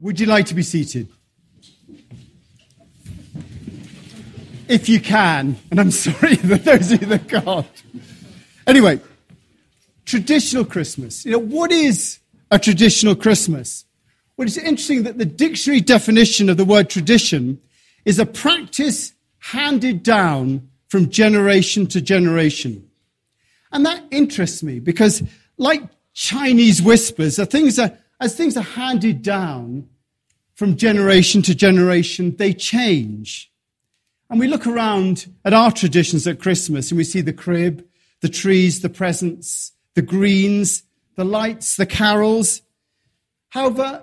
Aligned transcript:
Would 0.00 0.20
you 0.20 0.26
like 0.26 0.46
to 0.46 0.54
be 0.54 0.62
seated? 0.62 1.08
If 4.68 4.88
you 4.88 5.00
can, 5.00 5.56
and 5.70 5.80
I'm 5.80 5.90
sorry 5.92 6.36
that 6.36 6.64
those 6.64 6.92
of 6.92 7.00
you 7.00 7.08
that 7.08 7.28
can't. 7.28 7.82
Anyway, 8.66 9.00
traditional 10.04 10.64
Christmas. 10.64 11.24
You 11.24 11.32
know, 11.32 11.38
what 11.38 11.72
is 11.72 12.18
a 12.50 12.58
traditional 12.58 13.14
Christmas? 13.14 13.84
Well, 14.36 14.46
it's 14.46 14.58
interesting 14.58 15.04
that 15.04 15.18
the 15.18 15.24
dictionary 15.24 15.80
definition 15.80 16.50
of 16.50 16.56
the 16.56 16.64
word 16.64 16.90
tradition 16.90 17.60
is 18.04 18.18
a 18.18 18.26
practice 18.26 19.12
handed 19.38 20.02
down 20.02 20.68
from 20.88 21.10
generation 21.10 21.86
to 21.88 22.00
generation. 22.00 22.88
And 23.72 23.86
that 23.86 24.02
interests 24.10 24.62
me 24.62 24.78
because, 24.78 25.22
like 25.56 25.82
Chinese 26.12 26.82
whispers, 26.82 27.38
are 27.38 27.44
things 27.44 27.78
are 27.78 27.96
as 28.20 28.36
things 28.36 28.56
are 28.56 28.62
handed 28.62 29.22
down 29.22 29.88
from 30.54 30.76
generation 30.76 31.42
to 31.42 31.54
generation, 31.54 32.34
they 32.36 32.52
change. 32.52 33.52
And 34.30 34.40
we 34.40 34.48
look 34.48 34.66
around 34.66 35.32
at 35.44 35.52
our 35.52 35.70
traditions 35.70 36.26
at 36.26 36.40
Christmas 36.40 36.90
and 36.90 36.98
we 36.98 37.04
see 37.04 37.20
the 37.20 37.32
crib, 37.32 37.84
the 38.22 38.28
trees, 38.28 38.80
the 38.80 38.88
presents, 38.88 39.72
the 39.94 40.02
greens, 40.02 40.82
the 41.16 41.24
lights, 41.24 41.76
the 41.76 41.86
carols. 41.86 42.62
However, 43.50 44.02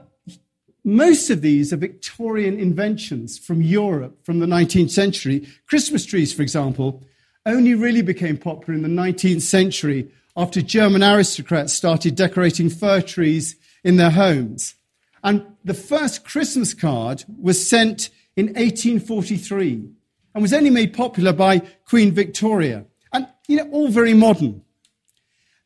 most 0.83 1.29
of 1.29 1.41
these 1.41 1.73
are 1.73 1.77
Victorian 1.77 2.59
inventions 2.59 3.37
from 3.37 3.61
Europe 3.61 4.23
from 4.23 4.39
the 4.39 4.45
19th 4.45 4.91
century. 4.91 5.47
Christmas 5.67 6.05
trees, 6.05 6.33
for 6.33 6.41
example, 6.41 7.03
only 7.45 7.73
really 7.73 8.01
became 8.01 8.37
popular 8.37 8.73
in 8.73 8.83
the 8.83 8.89
19th 8.89 9.41
century 9.41 10.09
after 10.35 10.61
German 10.61 11.03
aristocrats 11.03 11.73
started 11.73 12.15
decorating 12.15 12.69
fir 12.69 13.01
trees 13.01 13.55
in 13.83 13.97
their 13.97 14.11
homes. 14.11 14.75
And 15.23 15.45
the 15.63 15.73
first 15.73 16.25
Christmas 16.25 16.73
card 16.73 17.23
was 17.39 17.67
sent 17.67 18.09
in 18.35 18.47
1843 18.47 19.89
and 20.33 20.41
was 20.41 20.53
only 20.53 20.69
made 20.69 20.93
popular 20.93 21.33
by 21.33 21.59
Queen 21.85 22.11
Victoria. 22.11 22.85
And, 23.11 23.27
you 23.47 23.57
know, 23.57 23.69
all 23.71 23.89
very 23.89 24.13
modern. 24.13 24.63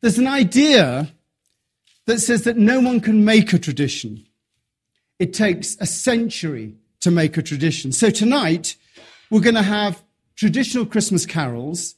There's 0.00 0.18
an 0.18 0.26
idea 0.26 1.12
that 2.06 2.20
says 2.20 2.44
that 2.44 2.56
no 2.56 2.80
one 2.80 3.00
can 3.00 3.24
make 3.24 3.52
a 3.52 3.58
tradition. 3.58 4.26
It 5.18 5.32
takes 5.32 5.76
a 5.80 5.86
century 5.86 6.76
to 7.00 7.10
make 7.10 7.36
a 7.36 7.42
tradition. 7.42 7.92
So 7.92 8.10
tonight, 8.10 8.76
we're 9.30 9.40
going 9.40 9.54
to 9.54 9.62
have 9.62 10.02
traditional 10.36 10.86
Christmas 10.86 11.26
carols 11.26 11.96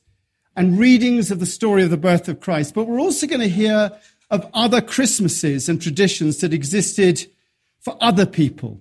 and 0.56 0.78
readings 0.78 1.30
of 1.30 1.40
the 1.40 1.46
story 1.46 1.82
of 1.82 1.90
the 1.90 1.96
birth 1.96 2.28
of 2.28 2.40
Christ, 2.40 2.74
but 2.74 2.86
we're 2.86 3.00
also 3.00 3.26
going 3.26 3.40
to 3.40 3.48
hear 3.48 3.92
of 4.30 4.48
other 4.54 4.80
Christmases 4.80 5.68
and 5.68 5.82
traditions 5.82 6.38
that 6.38 6.52
existed 6.52 7.26
for 7.80 7.96
other 8.00 8.26
people. 8.26 8.80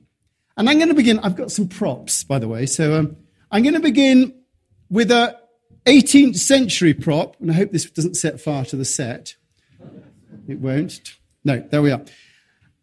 And 0.58 0.70
I'm 0.70 0.78
going 0.78 0.90
to 0.90 0.96
begin, 0.96 1.20
I've 1.20 1.36
got 1.36 1.52
some 1.52 1.68
props, 1.68 2.24
by 2.24 2.38
the 2.38 2.48
way. 2.48 2.66
So 2.66 3.00
um, 3.00 3.18
I'm 3.52 3.64
going 3.64 3.76
to 3.76 3.80
begin 3.80 4.34
with 4.90 5.12
a 5.12 5.38
18th 5.86 6.36
century 6.36 6.94
prop, 6.94 7.40
and 7.40 7.50
I 7.50 7.54
hope 7.54 7.72
this 7.72 7.90
doesn't 7.90 8.16
set 8.16 8.42
fire 8.42 8.66
to 8.66 8.76
the 8.76 8.86
set. 8.86 9.36
It 10.48 10.60
won't. 10.60 11.16
No, 11.44 11.60
there 11.72 11.82
we 11.82 11.92
are. 11.92 12.02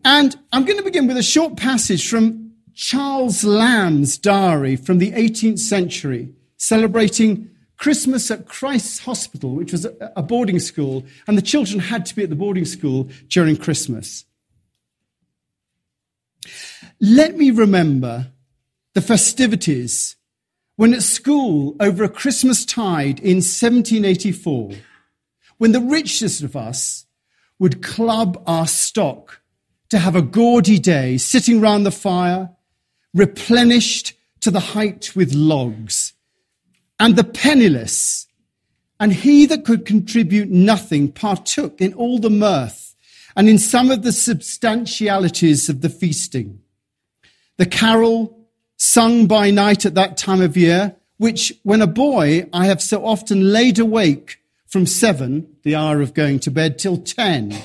And 0.05 0.37
I'm 0.53 0.65
going 0.65 0.79
to 0.79 0.85
begin 0.85 1.07
with 1.07 1.17
a 1.17 1.23
short 1.23 1.57
passage 1.57 2.09
from 2.09 2.53
Charles 2.75 3.45
Lamb's 3.45 4.19
diary 4.19 4.77
from 4.77 4.99
the 4.99 5.13
18th 5.13 5.59
century, 5.59 6.33
celebrating 6.57 7.51
Christmas 7.77 8.31
at 8.31 8.47
Christ's 8.47 9.01
Hospital, 9.01 9.55
which 9.55 9.73
was 9.73 9.87
a 10.01 10.23
boarding 10.23 10.59
school, 10.59 11.05
and 11.27 11.37
the 11.37 11.43
children 11.43 11.79
had 11.79 12.07
to 12.07 12.17
be 12.17 12.23
at 12.23 12.31
the 12.31 12.37
boarding 12.37 12.65
school 12.65 13.09
during 13.29 13.57
Christmas. 13.57 14.25
Let 17.01 17.37
me 17.37 17.51
remember 17.51 18.29
the 18.95 19.03
festivities 19.03 20.17
when 20.77 20.95
at 20.95 21.03
school 21.03 21.75
over 21.81 22.05
a 22.05 22.09
Christmas 22.09 22.65
tide 22.65 23.19
in 23.21 23.37
1784, 23.37 24.73
when 25.59 25.73
the 25.73 25.81
richest 25.81 26.43
of 26.43 26.55
us 26.55 27.07
would 27.59 27.83
club 27.83 28.43
our 28.47 28.67
stock 28.67 29.41
to 29.89 29.99
have 29.99 30.17
a 30.17 30.23
gaudy 30.23 30.79
day 30.79 31.17
sitting 31.17 31.61
round 31.61 31.87
the 31.87 31.91
fire, 31.91 32.51
replenished 33.15 34.13
to 34.41 34.51
the 34.51 34.61
height 34.61 35.17
with 35.17 35.33
logs 35.33 36.13
and 36.99 37.17
the 37.17 37.25
penniless, 37.25 38.27
and 38.99 39.13
he 39.13 39.47
that 39.47 39.65
could 39.65 39.85
contribute 39.85 40.49
nothing 40.49 41.13
partook 41.13 41.81
in 41.81 41.93
all 41.95 42.19
the 42.19 42.31
mirth 42.31 42.95
and 43.37 43.49
in 43.49 43.59
some 43.59 43.91
of 43.91 44.03
the 44.03 44.11
substantialities 44.11 45.69
of 45.69 45.83
the 45.83 45.91
feasting. 45.91 46.61
The 47.59 47.67
carol 47.67 48.49
sung 48.79 49.27
by 49.27 49.51
night 49.51 49.85
at 49.85 49.95
that 49.95 50.17
time 50.17 50.41
of 50.41 50.57
year, 50.57 50.97
which 51.19 51.53
when 51.63 51.83
a 51.83 51.87
boy 51.87 52.49
I 52.53 52.67
have 52.67 52.81
so 52.81 53.05
often 53.05 53.53
laid 53.53 53.79
awake 53.79 54.39
from 54.67 54.87
seven, 54.87 55.57
the 55.63 55.75
hour 55.75 56.01
of 56.01 56.15
going 56.15 56.41
to 56.41 56.51
bed, 56.51 56.79
till 56.79 56.97
ten, 56.97 57.57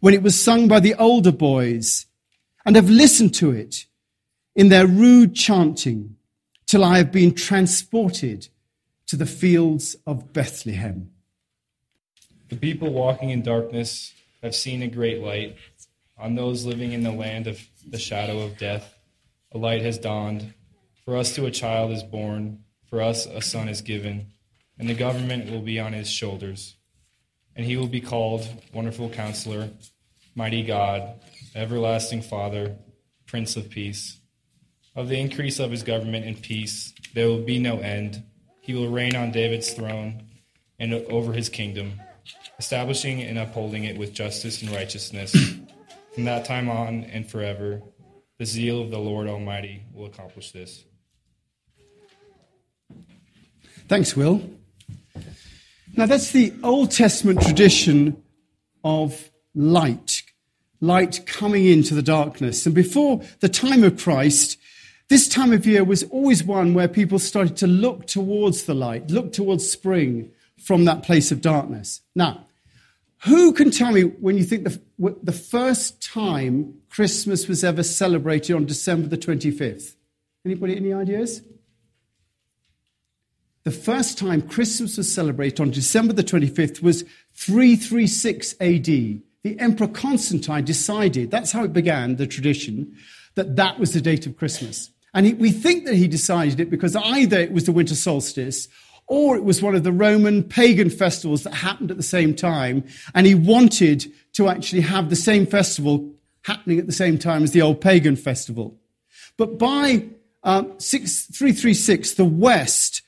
when 0.00 0.14
it 0.14 0.22
was 0.22 0.40
sung 0.40 0.68
by 0.68 0.80
the 0.80 0.94
older 0.94 1.32
boys, 1.32 2.06
and 2.64 2.76
have 2.76 2.90
listened 2.90 3.34
to 3.34 3.50
it 3.50 3.86
in 4.54 4.68
their 4.68 4.86
rude 4.86 5.34
chanting 5.34 6.16
till 6.70 6.84
I 6.84 6.98
have 6.98 7.10
been 7.10 7.34
transported 7.34 8.46
to 9.08 9.16
the 9.16 9.26
fields 9.26 9.96
of 10.06 10.32
Bethlehem. 10.32 11.10
The 12.48 12.54
people 12.54 12.92
walking 12.92 13.30
in 13.30 13.42
darkness 13.42 14.12
have 14.40 14.54
seen 14.54 14.80
a 14.80 14.86
great 14.86 15.20
light. 15.20 15.56
On 16.16 16.36
those 16.36 16.64
living 16.64 16.92
in 16.92 17.02
the 17.02 17.10
land 17.10 17.48
of 17.48 17.60
the 17.84 17.98
shadow 17.98 18.42
of 18.42 18.56
death, 18.56 18.94
a 19.50 19.58
light 19.58 19.82
has 19.82 19.98
dawned. 19.98 20.54
For 21.04 21.16
us 21.16 21.34
to 21.34 21.46
a 21.46 21.50
child 21.50 21.90
is 21.90 22.04
born, 22.04 22.62
for 22.88 23.02
us 23.02 23.26
a 23.26 23.42
son 23.42 23.68
is 23.68 23.80
given, 23.80 24.28
and 24.78 24.88
the 24.88 24.94
government 24.94 25.50
will 25.50 25.62
be 25.62 25.80
on 25.80 25.92
his 25.92 26.08
shoulders. 26.08 26.76
And 27.56 27.66
he 27.66 27.76
will 27.76 27.88
be 27.88 28.00
called 28.00 28.46
Wonderful 28.72 29.10
Counselor, 29.10 29.70
Mighty 30.36 30.62
God, 30.62 31.18
Everlasting 31.56 32.22
Father, 32.22 32.76
Prince 33.26 33.56
of 33.56 33.70
Peace. 33.70 34.19
Of 34.96 35.08
the 35.08 35.20
increase 35.20 35.58
of 35.60 35.70
his 35.70 35.82
government 35.82 36.26
and 36.26 36.40
peace, 36.40 36.92
there 37.14 37.28
will 37.28 37.42
be 37.42 37.58
no 37.58 37.78
end. 37.78 38.22
He 38.60 38.74
will 38.74 38.88
reign 38.88 39.14
on 39.14 39.30
David's 39.30 39.72
throne 39.72 40.24
and 40.78 40.92
over 40.94 41.32
his 41.32 41.48
kingdom, 41.48 42.00
establishing 42.58 43.22
and 43.22 43.38
upholding 43.38 43.84
it 43.84 43.96
with 43.96 44.12
justice 44.12 44.62
and 44.62 44.70
righteousness. 44.70 45.32
From 46.14 46.24
that 46.24 46.44
time 46.44 46.68
on 46.68 47.04
and 47.04 47.28
forever, 47.28 47.82
the 48.38 48.46
zeal 48.46 48.80
of 48.80 48.90
the 48.90 48.98
Lord 48.98 49.28
Almighty 49.28 49.84
will 49.94 50.06
accomplish 50.06 50.50
this. 50.50 50.84
Thanks, 53.86 54.16
Will. 54.16 54.42
Now, 55.96 56.06
that's 56.06 56.30
the 56.30 56.52
Old 56.62 56.90
Testament 56.90 57.42
tradition 57.42 58.22
of 58.84 59.30
light, 59.54 60.22
light 60.80 61.26
coming 61.26 61.66
into 61.66 61.94
the 61.94 62.02
darkness. 62.02 62.66
And 62.66 62.74
before 62.74 63.22
the 63.40 63.48
time 63.48 63.84
of 63.84 63.98
Christ, 63.98 64.58
this 65.10 65.26
time 65.26 65.52
of 65.52 65.66
year 65.66 65.82
was 65.82 66.04
always 66.04 66.44
one 66.44 66.72
where 66.72 66.86
people 66.86 67.18
started 67.18 67.56
to 67.56 67.66
look 67.66 68.06
towards 68.06 68.62
the 68.62 68.74
light, 68.74 69.10
look 69.10 69.32
towards 69.32 69.68
spring 69.68 70.30
from 70.56 70.84
that 70.84 71.02
place 71.02 71.32
of 71.32 71.40
darkness. 71.40 72.00
Now, 72.14 72.46
who 73.24 73.52
can 73.52 73.72
tell 73.72 73.90
me 73.90 74.02
when 74.02 74.38
you 74.38 74.44
think 74.44 74.62
the, 74.62 74.80
the 75.20 75.32
first 75.32 76.00
time 76.00 76.74
Christmas 76.90 77.48
was 77.48 77.64
ever 77.64 77.82
celebrated 77.82 78.54
on 78.54 78.66
December 78.66 79.08
the 79.08 79.18
25th? 79.18 79.96
Anybody, 80.44 80.76
any 80.76 80.92
ideas? 80.92 81.42
The 83.64 83.72
first 83.72 84.16
time 84.16 84.42
Christmas 84.42 84.96
was 84.96 85.12
celebrated 85.12 85.60
on 85.60 85.72
December 85.72 86.12
the 86.12 86.22
25th 86.22 86.82
was 86.82 87.02
336 87.34 88.54
AD. 88.60 88.84
The 88.84 89.58
Emperor 89.58 89.88
Constantine 89.88 90.64
decided, 90.64 91.32
that's 91.32 91.50
how 91.50 91.64
it 91.64 91.72
began, 91.72 92.14
the 92.14 92.28
tradition, 92.28 92.96
that 93.34 93.56
that 93.56 93.80
was 93.80 93.92
the 93.92 94.00
date 94.00 94.26
of 94.26 94.36
Christmas. 94.36 94.90
And 95.14 95.26
he, 95.26 95.34
we 95.34 95.50
think 95.50 95.86
that 95.86 95.94
he 95.94 96.08
decided 96.08 96.60
it 96.60 96.70
because 96.70 96.96
either 96.96 97.38
it 97.38 97.52
was 97.52 97.64
the 97.64 97.72
winter 97.72 97.94
solstice 97.94 98.68
or 99.06 99.36
it 99.36 99.42
was 99.42 99.60
one 99.60 99.74
of 99.74 99.82
the 99.82 99.92
Roman 99.92 100.44
pagan 100.44 100.88
festivals 100.88 101.42
that 101.42 101.52
happened 101.54 101.90
at 101.90 101.96
the 101.96 102.02
same 102.02 102.34
time. 102.34 102.84
And 103.14 103.26
he 103.26 103.34
wanted 103.34 104.10
to 104.34 104.48
actually 104.48 104.82
have 104.82 105.10
the 105.10 105.16
same 105.16 105.46
festival 105.46 106.08
happening 106.42 106.78
at 106.78 106.86
the 106.86 106.92
same 106.92 107.18
time 107.18 107.42
as 107.42 107.50
the 107.50 107.60
old 107.60 107.80
pagan 107.80 108.14
festival. 108.14 108.78
But 109.36 109.58
by 109.58 110.04
um, 110.44 110.76
336, 110.78 112.14
the 112.14 112.24
West 112.24 113.02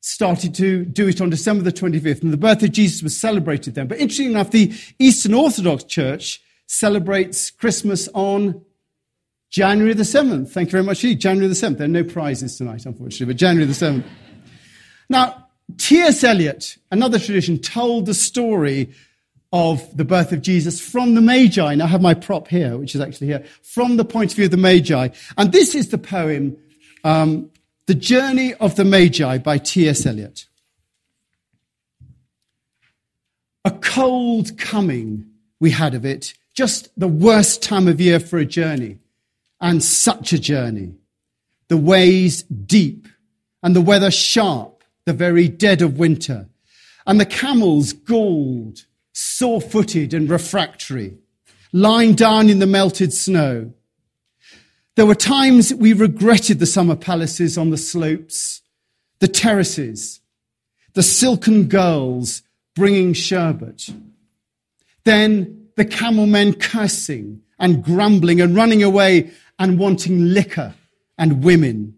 started 0.00 0.54
to 0.54 0.84
do 0.84 1.08
it 1.08 1.20
on 1.20 1.30
December 1.30 1.64
the 1.64 1.72
25th, 1.72 2.22
and 2.22 2.32
the 2.32 2.36
birth 2.36 2.62
of 2.62 2.70
Jesus 2.70 3.02
was 3.02 3.16
celebrated 3.16 3.74
then. 3.74 3.88
But 3.88 3.98
interestingly 3.98 4.32
enough, 4.32 4.50
the 4.50 4.72
Eastern 4.98 5.34
Orthodox 5.34 5.84
Church 5.84 6.40
celebrates 6.66 7.50
Christmas 7.50 8.08
on 8.14 8.64
January 9.50 9.94
the 9.94 10.02
7th. 10.02 10.50
Thank 10.50 10.68
you 10.68 10.72
very 10.72 10.84
much. 10.84 11.00
January 11.00 11.48
the 11.48 11.54
7th. 11.54 11.78
There 11.78 11.86
are 11.86 11.88
no 11.88 12.04
prizes 12.04 12.56
tonight, 12.56 12.84
unfortunately, 12.84 13.26
but 13.26 13.36
January 13.36 13.66
the 13.66 13.72
7th. 13.72 14.04
Now, 15.08 15.48
T.S. 15.78 16.22
Eliot, 16.24 16.76
another 16.90 17.18
tradition, 17.18 17.58
told 17.58 18.06
the 18.06 18.14
story 18.14 18.92
of 19.52 19.96
the 19.96 20.04
birth 20.04 20.32
of 20.32 20.42
Jesus 20.42 20.80
from 20.80 21.14
the 21.14 21.20
Magi. 21.20 21.72
And 21.72 21.82
I 21.82 21.86
have 21.86 22.02
my 22.02 22.14
prop 22.14 22.48
here, 22.48 22.76
which 22.76 22.94
is 22.94 23.00
actually 23.00 23.28
here, 23.28 23.44
from 23.62 23.96
the 23.96 24.04
point 24.04 24.32
of 24.32 24.36
view 24.36 24.46
of 24.46 24.50
the 24.50 24.56
Magi. 24.56 25.08
And 25.38 25.52
this 25.52 25.74
is 25.74 25.88
the 25.88 25.98
poem, 25.98 26.56
um, 27.04 27.50
The 27.86 27.94
Journey 27.94 28.54
of 28.54 28.76
the 28.76 28.84
Magi 28.84 29.38
by 29.38 29.58
T.S. 29.58 30.06
Eliot. 30.06 30.46
A 33.64 33.70
cold 33.70 34.58
coming 34.58 35.26
we 35.58 35.70
had 35.70 35.94
of 35.94 36.04
it, 36.04 36.34
just 36.54 36.88
the 36.98 37.08
worst 37.08 37.62
time 37.62 37.88
of 37.88 38.00
year 38.00 38.20
for 38.20 38.38
a 38.38 38.44
journey, 38.44 38.98
and 39.60 39.82
such 39.82 40.32
a 40.32 40.38
journey. 40.38 40.94
The 41.68 41.76
ways 41.76 42.42
deep, 42.42 43.08
and 43.62 43.74
the 43.74 43.80
weather 43.80 44.10
sharp, 44.10 44.84
the 45.06 45.12
very 45.12 45.48
dead 45.48 45.82
of 45.82 45.98
winter, 45.98 46.48
and 47.06 47.20
the 47.20 47.26
camels 47.26 47.92
galled, 47.92 48.84
sore 49.12 49.60
footed 49.60 50.14
and 50.14 50.28
refractory, 50.28 51.16
lying 51.72 52.14
down 52.14 52.48
in 52.48 52.58
the 52.58 52.66
melted 52.66 53.12
snow. 53.12 53.72
There 54.94 55.06
were 55.06 55.14
times 55.14 55.74
we 55.74 55.92
regretted 55.92 56.58
the 56.58 56.66
summer 56.66 56.96
palaces 56.96 57.58
on 57.58 57.70
the 57.70 57.76
slopes, 57.76 58.62
the 59.18 59.28
terraces, 59.28 60.20
the 60.94 61.02
silken 61.02 61.64
girls 61.64 62.42
bringing 62.74 63.12
sherbet. 63.12 63.90
Then 65.04 65.68
the 65.76 65.84
camel 65.84 66.26
men 66.26 66.54
cursing 66.54 67.42
and 67.58 67.84
grumbling 67.84 68.40
and 68.40 68.56
running 68.56 68.82
away 68.82 69.30
and 69.58 69.78
wanting 69.78 70.32
liquor 70.32 70.74
and 71.18 71.42
women. 71.44 71.94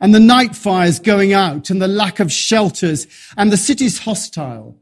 And 0.00 0.14
the 0.14 0.20
night 0.20 0.56
fires 0.56 0.98
going 0.98 1.32
out 1.32 1.70
and 1.70 1.80
the 1.80 1.88
lack 1.88 2.20
of 2.20 2.32
shelters 2.32 3.06
and 3.36 3.52
the 3.52 3.56
cities 3.56 4.00
hostile 4.00 4.76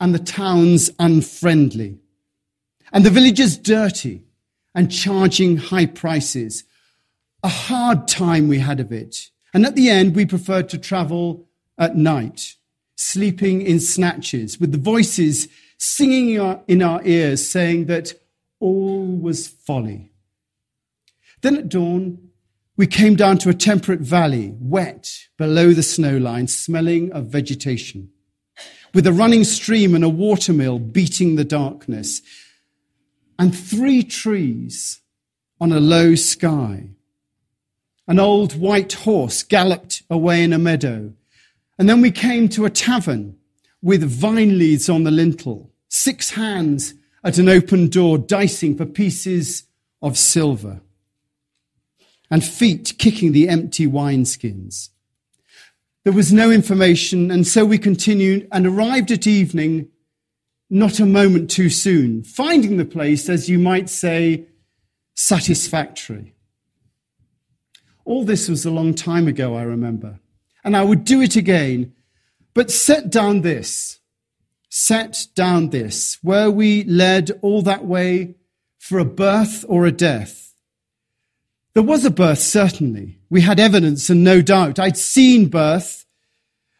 and 0.00 0.14
the 0.14 0.18
towns 0.18 0.90
unfriendly 0.98 1.98
and 2.92 3.04
the 3.04 3.10
villages 3.10 3.56
dirty 3.56 4.24
and 4.74 4.90
charging 4.90 5.56
high 5.56 5.86
prices. 5.86 6.64
A 7.42 7.48
hard 7.48 8.08
time 8.08 8.48
we 8.48 8.58
had 8.58 8.80
of 8.80 8.92
it. 8.92 9.30
And 9.52 9.64
at 9.66 9.76
the 9.76 9.90
end, 9.90 10.16
we 10.16 10.26
preferred 10.26 10.68
to 10.70 10.78
travel 10.78 11.46
at 11.78 11.96
night 11.96 12.56
sleeping 12.96 13.62
in 13.62 13.80
snatches, 13.80 14.60
with 14.60 14.72
the 14.72 14.78
voices 14.78 15.48
singing 15.78 16.30
in 16.68 16.82
our 16.82 17.00
ears, 17.04 17.48
saying 17.48 17.86
that 17.86 18.14
all 18.60 19.04
was 19.04 19.48
folly. 19.48 20.12
Then 21.44 21.58
at 21.58 21.68
dawn, 21.68 22.30
we 22.78 22.86
came 22.86 23.16
down 23.16 23.36
to 23.40 23.50
a 23.50 23.54
temperate 23.54 24.00
valley, 24.00 24.54
wet 24.58 25.12
below 25.36 25.74
the 25.74 25.82
snow 25.82 26.16
line, 26.16 26.46
smelling 26.46 27.12
of 27.12 27.26
vegetation, 27.26 28.08
with 28.94 29.06
a 29.06 29.12
running 29.12 29.44
stream 29.44 29.94
and 29.94 30.02
a 30.02 30.08
watermill 30.08 30.78
beating 30.78 31.36
the 31.36 31.44
darkness, 31.44 32.22
and 33.38 33.54
three 33.54 34.02
trees 34.02 35.02
on 35.60 35.70
a 35.70 35.80
low 35.80 36.14
sky. 36.14 36.88
An 38.08 38.18
old 38.18 38.58
white 38.58 38.94
horse 38.94 39.42
galloped 39.42 40.02
away 40.08 40.42
in 40.42 40.54
a 40.54 40.58
meadow, 40.58 41.12
and 41.78 41.90
then 41.90 42.00
we 42.00 42.10
came 42.10 42.48
to 42.48 42.64
a 42.64 42.70
tavern 42.70 43.36
with 43.82 44.02
vine 44.02 44.56
leaves 44.56 44.88
on 44.88 45.04
the 45.04 45.10
lintel, 45.10 45.70
six 45.90 46.30
hands 46.30 46.94
at 47.22 47.36
an 47.36 47.50
open 47.50 47.90
door, 47.90 48.16
dicing 48.16 48.78
for 48.78 48.86
pieces 48.86 49.64
of 50.00 50.16
silver, 50.16 50.80
and 52.30 52.44
feet 52.44 52.94
kicking 52.98 53.32
the 53.32 53.48
empty 53.48 53.86
wineskins. 53.86 54.90
There 56.04 56.12
was 56.12 56.32
no 56.32 56.50
information, 56.50 57.30
and 57.30 57.46
so 57.46 57.64
we 57.64 57.78
continued 57.78 58.48
and 58.52 58.66
arrived 58.66 59.10
at 59.10 59.26
evening 59.26 59.88
not 60.70 60.98
a 60.98 61.06
moment 61.06 61.50
too 61.50 61.70
soon, 61.70 62.24
finding 62.24 62.76
the 62.76 62.84
place, 62.84 63.28
as 63.28 63.48
you 63.48 63.58
might 63.58 63.88
say, 63.88 64.46
satisfactory. 65.14 66.34
All 68.04 68.24
this 68.24 68.48
was 68.48 68.64
a 68.64 68.70
long 68.70 68.94
time 68.94 69.28
ago, 69.28 69.54
I 69.54 69.62
remember 69.62 70.20
and 70.64 70.76
I 70.76 70.82
would 70.82 71.04
do 71.04 71.20
it 71.20 71.36
again. 71.36 71.92
But 72.54 72.70
set 72.70 73.10
down 73.10 73.42
this, 73.42 74.00
set 74.70 75.26
down 75.34 75.70
this, 75.70 76.18
were 76.22 76.50
we 76.50 76.84
led 76.84 77.30
all 77.42 77.62
that 77.62 77.84
way 77.84 78.36
for 78.78 78.98
a 78.98 79.04
birth 79.04 79.64
or 79.68 79.84
a 79.84 79.92
death? 79.92 80.53
There 81.74 81.82
was 81.82 82.04
a 82.04 82.10
birth, 82.10 82.38
certainly. 82.38 83.18
We 83.28 83.40
had 83.40 83.58
evidence 83.58 84.08
and 84.08 84.22
no 84.22 84.40
doubt. 84.40 84.78
I'd 84.78 84.96
seen 84.96 85.48
birth, 85.48 86.06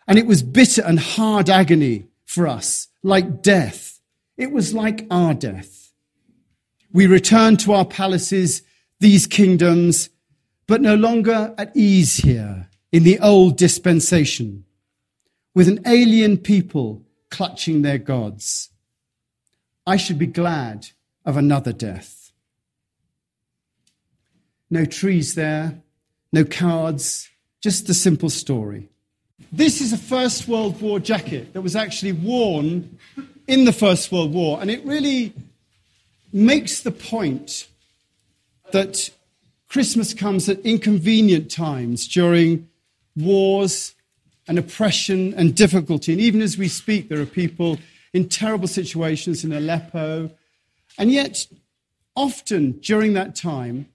and 0.06 0.18
it 0.18 0.26
was 0.26 0.42
bitter 0.42 0.82
and 0.82 1.00
hard 1.00 1.50
agony 1.50 2.06
for 2.24 2.46
us, 2.46 2.88
like 3.02 3.42
death. 3.42 4.00
It 4.36 4.52
was 4.52 4.72
like 4.72 5.06
our 5.10 5.34
death. 5.34 5.92
We 6.92 7.06
returned 7.06 7.58
to 7.60 7.72
our 7.72 7.84
palaces, 7.84 8.62
these 9.00 9.26
kingdoms, 9.26 10.10
but 10.68 10.80
no 10.80 10.94
longer 10.94 11.52
at 11.58 11.76
ease 11.76 12.18
here 12.18 12.68
in 12.92 13.02
the 13.02 13.18
old 13.18 13.56
dispensation 13.58 14.64
with 15.54 15.68
an 15.68 15.80
alien 15.86 16.38
people 16.38 17.04
clutching 17.30 17.82
their 17.82 17.98
gods. 17.98 18.70
I 19.86 19.96
should 19.96 20.18
be 20.18 20.26
glad 20.26 20.86
of 21.24 21.36
another 21.36 21.72
death. 21.72 22.23
No 24.70 24.84
trees 24.84 25.34
there, 25.34 25.80
no 26.32 26.44
cards, 26.44 27.28
just 27.62 27.86
the 27.86 27.94
simple 27.94 28.30
story. 28.30 28.88
This 29.52 29.80
is 29.80 29.92
a 29.92 29.98
First 29.98 30.48
World 30.48 30.80
War 30.80 30.98
jacket 30.98 31.52
that 31.52 31.62
was 31.62 31.76
actually 31.76 32.12
worn 32.12 32.98
in 33.46 33.64
the 33.64 33.72
First 33.72 34.10
World 34.10 34.32
War, 34.32 34.60
and 34.60 34.70
it 34.70 34.84
really 34.84 35.32
makes 36.32 36.80
the 36.80 36.90
point 36.90 37.68
that 38.72 39.10
Christmas 39.68 40.14
comes 40.14 40.48
at 40.48 40.58
inconvenient 40.60 41.50
times 41.50 42.08
during 42.08 42.68
wars 43.16 43.94
and 44.46 44.58
oppression 44.58 45.32
and 45.34 45.54
difficulty. 45.54 46.12
And 46.12 46.20
even 46.20 46.42
as 46.42 46.58
we 46.58 46.68
speak, 46.68 47.08
there 47.08 47.20
are 47.20 47.26
people 47.26 47.78
in 48.12 48.28
terrible 48.28 48.68
situations 48.68 49.44
in 49.44 49.52
Aleppo. 49.52 50.30
And 50.98 51.10
yet, 51.10 51.46
often 52.14 52.72
during 52.72 53.14
that 53.14 53.34
time, 53.34 53.88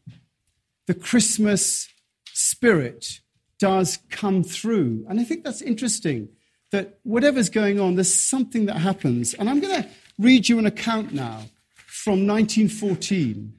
the 0.89 0.95
Christmas 0.95 1.87
spirit 2.33 3.19
does 3.59 3.99
come 4.09 4.43
through. 4.43 5.05
And 5.07 5.19
I 5.19 5.23
think 5.23 5.43
that's 5.43 5.61
interesting 5.61 6.29
that 6.71 6.97
whatever's 7.03 7.49
going 7.49 7.79
on, 7.79 7.93
there's 7.93 8.11
something 8.11 8.65
that 8.65 8.77
happens. 8.77 9.35
And 9.35 9.47
I'm 9.47 9.59
going 9.59 9.83
to 9.83 9.89
read 10.17 10.49
you 10.49 10.57
an 10.57 10.65
account 10.65 11.13
now 11.13 11.43
from 11.85 12.25
1914 12.25 13.53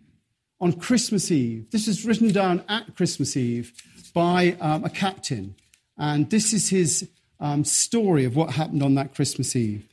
on 0.61 0.73
Christmas 0.73 1.31
Eve. 1.31 1.71
This 1.71 1.87
is 1.87 2.05
written 2.05 2.33
down 2.33 2.65
at 2.69 2.97
Christmas 2.97 3.37
Eve 3.37 3.73
by 4.13 4.57
um, 4.61 4.83
a 4.83 4.91
captain. 4.91 5.55
And 5.97 6.29
this 6.31 6.53
is 6.53 6.69
his 6.69 7.09
um, 7.39 7.63
story 7.63 8.25
of 8.25 8.35
what 8.35 8.55
happened 8.55 8.83
on 8.83 8.97
that 8.97 9.15
Christmas 9.15 9.55
Eve. 9.55 9.87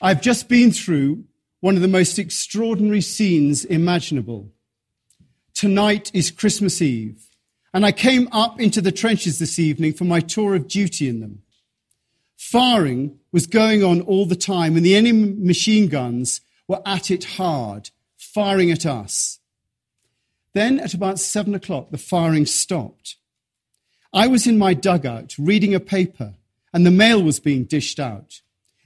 I've 0.00 0.22
just 0.22 0.48
been 0.48 0.70
through 0.70 1.24
one 1.58 1.74
of 1.74 1.82
the 1.82 1.88
most 1.88 2.20
extraordinary 2.20 3.00
scenes 3.00 3.64
imaginable. 3.64 4.52
Tonight 5.60 6.10
is 6.14 6.30
Christmas 6.30 6.80
Eve, 6.80 7.22
and 7.74 7.84
I 7.84 7.92
came 7.92 8.30
up 8.32 8.58
into 8.58 8.80
the 8.80 8.90
trenches 8.90 9.38
this 9.38 9.58
evening 9.58 9.92
for 9.92 10.04
my 10.04 10.20
tour 10.20 10.54
of 10.54 10.66
duty 10.66 11.06
in 11.06 11.20
them. 11.20 11.42
Firing 12.34 13.18
was 13.30 13.46
going 13.46 13.84
on 13.84 14.00
all 14.00 14.24
the 14.24 14.34
time, 14.34 14.74
and 14.74 14.86
the 14.86 14.96
enemy 14.96 15.34
machine 15.36 15.88
guns 15.88 16.40
were 16.66 16.80
at 16.86 17.10
it 17.10 17.24
hard, 17.36 17.90
firing 18.16 18.70
at 18.70 18.86
us. 18.86 19.38
Then 20.54 20.80
at 20.80 20.94
about 20.94 21.18
seven 21.18 21.54
o'clock, 21.54 21.90
the 21.90 21.98
firing 21.98 22.46
stopped. 22.46 23.16
I 24.14 24.28
was 24.28 24.46
in 24.46 24.56
my 24.56 24.72
dugout 24.72 25.34
reading 25.38 25.74
a 25.74 25.78
paper, 25.78 26.36
and 26.72 26.86
the 26.86 26.90
mail 26.90 27.22
was 27.22 27.38
being 27.38 27.64
dished 27.64 28.00
out. 28.00 28.40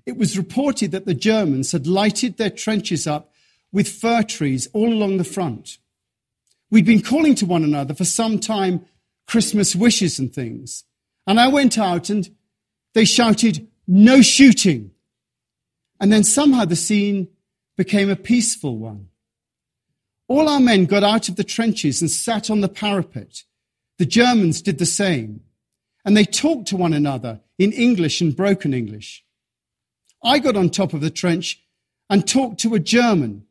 It 0.07 0.17
was 0.17 0.37
reported 0.37 0.91
that 0.91 1.07
the 1.07 1.15
Germans 1.15 1.71
had 1.71 1.87
lighted 1.87 2.37
their 2.37 2.51
trenches 2.51 3.07
up 3.07 3.33
with 3.71 3.87
fir 3.87 4.25
trees 4.25 4.67
all 4.73 4.93
along 4.93 5.19
the 5.19 5.23
front. 5.23 5.79
We'd 6.71 6.87
been 6.87 7.03
calling 7.03 7.35
to 7.37 7.47
one 7.47 7.65
another 7.65 7.95
for 7.95 8.05
some 8.05 8.39
time 8.39 8.87
Christmas 9.27 9.75
wishes 9.75 10.19
and 10.19 10.33
things. 10.33 10.85
And 11.27 11.41
I 11.41 11.49
went 11.49 11.79
out 11.79 12.11
and 12.11 12.29
they 12.95 13.05
shouted, 13.05 13.69
no 13.87 14.23
shooting. 14.23 14.91
And 16.01 16.13
then 16.13 16.25
somehow 16.25 16.65
the 16.65 16.77
scene 16.77 17.29
became 17.77 18.11
a 18.11 18.17
peaceful 18.17 18.79
one. 18.79 19.09
All 20.29 20.49
our 20.49 20.61
men 20.61 20.87
got 20.87 21.05
out 21.05 21.29
of 21.29 21.37
the 21.37 21.45
trenches 21.45 22.01
and 22.01 22.11
sat 22.11 22.51
on 22.51 22.61
the 22.61 22.69
parapet. 22.69 23.43
The 23.99 24.07
Germans 24.07 24.63
did 24.63 24.79
the 24.79 24.87
same. 24.87 25.41
And 26.05 26.17
they 26.17 26.25
talked 26.25 26.69
to 26.69 26.77
one 26.77 26.93
another 26.93 27.41
in 27.59 27.73
English 27.73 28.21
and 28.21 28.37
broken 28.37 28.75
English. 28.75 29.25
I 30.23 30.39
got 30.39 30.57
on 30.57 30.71
top 30.71 30.93
of 30.93 31.01
the 31.01 31.11
trench 31.11 31.63
and 32.11 32.27
talked 32.27 32.61
to 32.61 32.75
a 32.75 32.79
German. 32.79 33.47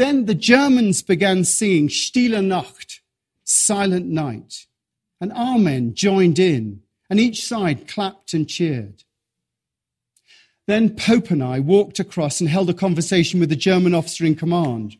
Then 0.00 0.24
the 0.24 0.34
Germans 0.34 1.02
began 1.02 1.44
singing 1.44 1.90
Stille 1.90 2.40
Nacht, 2.40 3.02
Silent 3.44 4.06
Night. 4.06 4.64
And 5.20 5.30
our 5.34 5.58
men 5.58 5.92
joined 5.92 6.38
in, 6.38 6.80
and 7.10 7.20
each 7.20 7.44
side 7.44 7.86
clapped 7.86 8.32
and 8.32 8.48
cheered. 8.48 9.04
Then 10.66 10.96
Pope 10.96 11.30
and 11.30 11.42
I 11.42 11.60
walked 11.60 12.00
across 12.00 12.40
and 12.40 12.48
held 12.48 12.70
a 12.70 12.72
conversation 12.72 13.40
with 13.40 13.50
the 13.50 13.56
German 13.56 13.92
officer 13.92 14.24
in 14.24 14.36
command. 14.36 14.96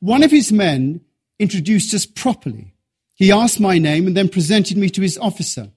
One 0.00 0.22
of 0.22 0.30
his 0.30 0.50
men 0.50 1.02
introduced 1.38 1.92
us 1.92 2.06
properly. 2.06 2.72
He 3.14 3.30
asked 3.30 3.60
my 3.60 3.76
name 3.76 4.06
and 4.06 4.16
then 4.16 4.30
presented 4.30 4.78
me 4.78 4.88
to 4.88 5.02
his 5.02 5.18
officer. 5.18 5.68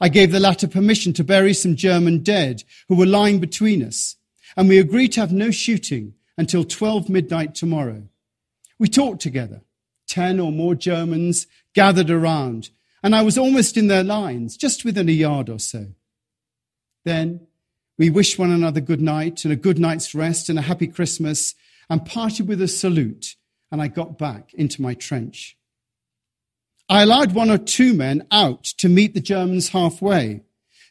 I 0.00 0.08
gave 0.08 0.32
the 0.32 0.40
latter 0.40 0.68
permission 0.68 1.12
to 1.12 1.22
bury 1.22 1.52
some 1.52 1.76
German 1.76 2.22
dead 2.22 2.64
who 2.88 2.94
were 2.94 3.04
lying 3.04 3.40
between 3.40 3.82
us, 3.82 4.16
and 4.56 4.70
we 4.70 4.78
agreed 4.78 5.12
to 5.12 5.20
have 5.20 5.32
no 5.32 5.50
shooting 5.50 6.14
until 6.36 6.64
12 6.64 7.08
midnight 7.08 7.54
tomorrow. 7.54 8.08
We 8.78 8.88
talked 8.88 9.22
together. 9.22 9.62
Ten 10.06 10.38
or 10.38 10.52
more 10.52 10.74
Germans 10.74 11.46
gathered 11.74 12.10
around, 12.10 12.70
and 13.02 13.14
I 13.14 13.22
was 13.22 13.38
almost 13.38 13.76
in 13.76 13.88
their 13.88 14.04
lines, 14.04 14.56
just 14.56 14.84
within 14.84 15.08
a 15.08 15.12
yard 15.12 15.48
or 15.48 15.58
so. 15.58 15.86
Then 17.04 17.46
we 17.98 18.10
wished 18.10 18.38
one 18.38 18.50
another 18.50 18.80
good 18.80 19.00
night 19.00 19.44
and 19.44 19.52
a 19.52 19.56
good 19.56 19.78
night's 19.78 20.14
rest 20.14 20.48
and 20.48 20.58
a 20.58 20.62
happy 20.62 20.86
Christmas 20.86 21.54
and 21.88 22.04
parted 22.04 22.48
with 22.48 22.60
a 22.60 22.68
salute, 22.68 23.36
and 23.70 23.80
I 23.80 23.88
got 23.88 24.18
back 24.18 24.52
into 24.54 24.82
my 24.82 24.94
trench. 24.94 25.56
I 26.88 27.02
allowed 27.02 27.32
one 27.32 27.50
or 27.50 27.58
two 27.58 27.94
men 27.94 28.26
out 28.30 28.64
to 28.78 28.88
meet 28.88 29.14
the 29.14 29.20
Germans 29.20 29.70
halfway. 29.70 30.42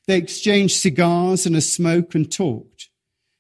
They 0.08 0.18
exchanged 0.18 0.78
cigars 0.78 1.46
and 1.46 1.56
a 1.56 1.62
smoke 1.62 2.16
and 2.16 2.32
talked. 2.32 2.90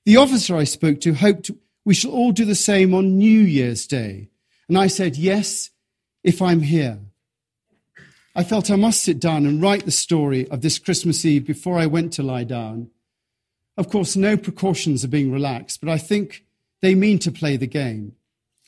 The 0.05 0.17
officer 0.17 0.55
I 0.55 0.65
spoke 0.65 1.01
to 1.01 1.13
hoped 1.13 1.50
we 1.86 1.94
shall 1.94 2.12
all 2.12 2.32
do 2.32 2.46
the 2.46 2.56
same 2.56 2.94
on 2.94 3.18
New 3.18 3.42
Year's 3.42 3.88
Day. 3.88 4.30
And 4.68 4.78
I 4.78 4.88
said, 4.88 5.18
Yes, 5.18 5.70
if 6.24 6.42
I'm 6.42 6.62
here. 6.62 7.00
I 8.36 8.44
felt 8.44 8.72
I 8.72 8.75
must 8.75 9.04
sit 9.04 9.20
down 9.20 9.46
and 9.46 9.62
write 9.62 9.86
the 9.86 9.92
story 9.92 10.50
of 10.50 10.62
this 10.62 10.80
Christmas 10.80 11.24
Eve 11.24 11.46
before 11.46 11.78
I 11.78 11.86
went 11.86 12.13
to 12.13 12.24
lie 12.24 12.46
down. 12.46 12.90
Of 13.78 13.90
course, 13.90 14.16
no 14.16 14.38
precautions 14.38 15.04
are 15.04 15.10
being 15.10 15.32
relaxed, 15.32 15.82
but 15.82 15.90
I 15.90 15.98
think 15.98 16.46
they 16.82 16.96
mean 16.96 17.20
to 17.20 17.32
play 17.32 17.58
the 17.58 17.68
game. 17.68 18.16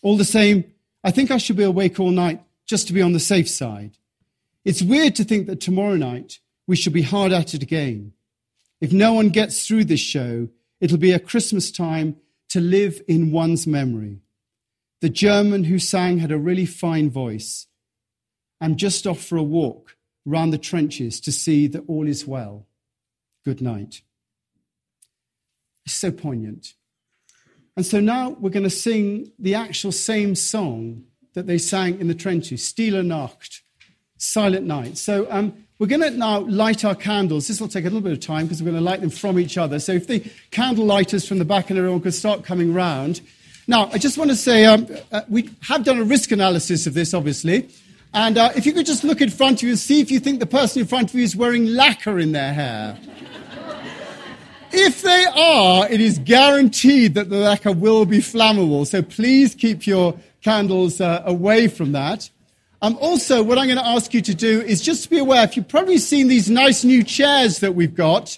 All 0.03 0.17
the 0.17 0.25
same, 0.25 0.65
I 1.03 1.11
think 1.11 1.31
I 1.31 1.37
should 1.37 1.55
be 1.55 1.63
awake 1.63 1.99
all 1.99 2.11
night 2.11 2.43
just 2.65 2.87
to 2.87 2.93
be 2.93 3.01
on 3.01 3.13
the 3.13 3.19
safe 3.19 3.49
side. 3.49 3.97
It's 4.63 4.81
weird 4.81 5.15
to 5.15 5.23
think 5.23 5.47
that 5.47 5.61
tomorrow 5.61 5.95
night 5.95 6.39
we 6.67 6.75
shall 6.75 6.93
be 6.93 7.01
hard 7.03 7.31
at 7.31 7.53
it 7.53 7.63
again. 7.63 8.13
If 8.81 8.91
no 8.91 9.13
one 9.13 9.29
gets 9.29 9.65
through 9.65 9.85
this 9.85 9.99
show, 9.99 10.49
it'll 10.79 10.97
be 10.97 11.11
a 11.11 11.19
Christmas 11.19 11.71
time 11.71 12.17
to 12.49 12.59
live 12.59 13.01
in 13.07 13.31
one's 13.31 13.67
memory. 13.67 14.21
The 15.01 15.09
German 15.09 15.65
who 15.65 15.79
sang 15.79 16.19
had 16.19 16.31
a 16.31 16.37
really 16.37 16.65
fine 16.65 17.09
voice. 17.09 17.67
I'm 18.61 18.75
just 18.75 19.05
off 19.05 19.19
for 19.19 19.37
a 19.37 19.43
walk 19.43 19.95
round 20.25 20.51
the 20.51 20.57
trenches 20.57 21.19
to 21.21 21.31
see 21.31 21.67
that 21.67 21.83
all 21.87 22.07
is 22.07 22.25
well. 22.25 22.65
Good 23.43 23.61
night. 23.61 24.01
It's 25.85 25.95
so 25.95 26.11
poignant. 26.11 26.73
And 27.77 27.85
so 27.85 27.99
now 27.99 28.29
we're 28.29 28.49
going 28.49 28.63
to 28.63 28.69
sing 28.69 29.31
the 29.37 29.55
actual 29.55 29.91
same 29.91 30.33
song 30.33 31.03
that 31.33 31.45
they 31.45 31.57
sang 31.57 31.99
in 31.99 32.07
the 32.07 32.15
trenches, 32.15 32.63
Stille 32.63 33.03
Nacht, 33.03 33.61
Silent 34.17 34.65
Night. 34.65 34.97
So 34.97 35.27
um, 35.29 35.64
we're 35.77 35.87
going 35.87 36.01
to 36.01 36.09
now 36.09 36.39
light 36.39 36.85
our 36.85 36.95
candles. 36.95 37.47
This 37.47 37.59
will 37.59 37.67
take 37.67 37.83
a 37.83 37.87
little 37.87 38.01
bit 38.01 38.13
of 38.13 38.21
time 38.21 38.45
because 38.45 38.61
we're 38.61 38.71
going 38.71 38.81
to 38.81 38.89
light 38.89 39.01
them 39.01 39.09
from 39.09 39.37
each 39.37 39.57
other. 39.57 39.79
So 39.79 39.91
if 39.91 40.07
the 40.07 40.23
candle 40.51 40.85
lighters 40.85 41.27
from 41.27 41.37
the 41.37 41.45
back 41.45 41.69
and 41.69 41.77
everyone 41.77 41.99
could 42.01 42.13
start 42.13 42.45
coming 42.45 42.73
round. 42.73 43.19
Now, 43.67 43.89
I 43.91 43.97
just 43.97 44.17
want 44.17 44.29
to 44.29 44.37
say 44.37 44.65
um, 44.65 44.87
uh, 45.11 45.21
we 45.27 45.49
have 45.63 45.83
done 45.83 45.97
a 45.97 46.03
risk 46.03 46.31
analysis 46.31 46.87
of 46.87 46.93
this, 46.93 47.13
obviously. 47.13 47.67
And 48.13 48.37
uh, 48.37 48.51
if 48.55 48.65
you 48.65 48.71
could 48.71 48.85
just 48.85 49.03
look 49.03 49.19
in 49.19 49.29
front 49.29 49.59
of 49.59 49.63
you 49.63 49.69
and 49.69 49.79
see 49.79 49.99
if 49.99 50.09
you 50.11 50.21
think 50.21 50.39
the 50.39 50.45
person 50.45 50.81
in 50.81 50.87
front 50.87 51.09
of 51.09 51.15
you 51.15 51.23
is 51.23 51.35
wearing 51.35 51.65
lacquer 51.65 52.19
in 52.19 52.31
their 52.31 52.53
hair. 52.53 52.97
if 54.71 55.01
they 55.01 55.25
are, 55.35 55.89
it 55.89 55.99
is 55.99 56.19
guaranteed 56.19 57.15
that 57.15 57.29
the 57.29 57.37
lacquer 57.37 57.73
will 57.73 58.05
be 58.05 58.19
flammable. 58.19 58.87
So 58.87 59.01
please 59.01 59.53
keep 59.53 59.85
your 59.85 60.17
candles 60.41 61.01
uh, 61.01 61.23
away 61.25 61.67
from 61.67 61.91
that. 61.91 62.29
Um, 62.81 62.97
also, 62.99 63.41
what 63.41 63.57
I'm 63.57 63.65
going 63.67 63.77
to 63.77 63.85
ask 63.85 64.13
you 64.13 64.21
to 64.21 64.35
do 64.35 64.61
is 64.61 64.81
just 64.81 65.03
to 65.03 65.09
be 65.09 65.17
aware, 65.17 65.43
if 65.43 65.55
you've 65.55 65.67
probably 65.67 65.97
seen 65.97 66.27
these 66.27 66.49
nice 66.49 66.83
new 66.83 67.03
chairs 67.03 67.59
that 67.59 67.73
we've 67.73 67.95
got, 67.95 68.37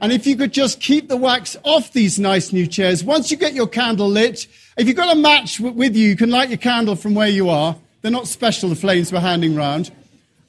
and 0.00 0.12
if 0.12 0.26
you 0.26 0.36
could 0.36 0.52
just 0.52 0.80
keep 0.80 1.08
the 1.08 1.16
wax 1.16 1.56
off 1.64 1.92
these 1.92 2.18
nice 2.18 2.52
new 2.52 2.66
chairs, 2.66 3.04
once 3.04 3.30
you 3.30 3.36
get 3.36 3.54
your 3.54 3.66
candle 3.68 4.08
lit, 4.08 4.46
if 4.76 4.86
you've 4.86 4.96
got 4.96 5.16
a 5.16 5.18
match 5.18 5.60
with 5.60 5.96
you, 5.96 6.08
you 6.08 6.16
can 6.16 6.30
light 6.30 6.48
your 6.48 6.58
candle 6.58 6.96
from 6.96 7.14
where 7.14 7.28
you 7.28 7.48
are. 7.48 7.76
They're 8.02 8.10
not 8.10 8.26
special, 8.26 8.68
the 8.68 8.74
flames 8.74 9.12
we're 9.12 9.20
handing 9.20 9.54
round. 9.54 9.90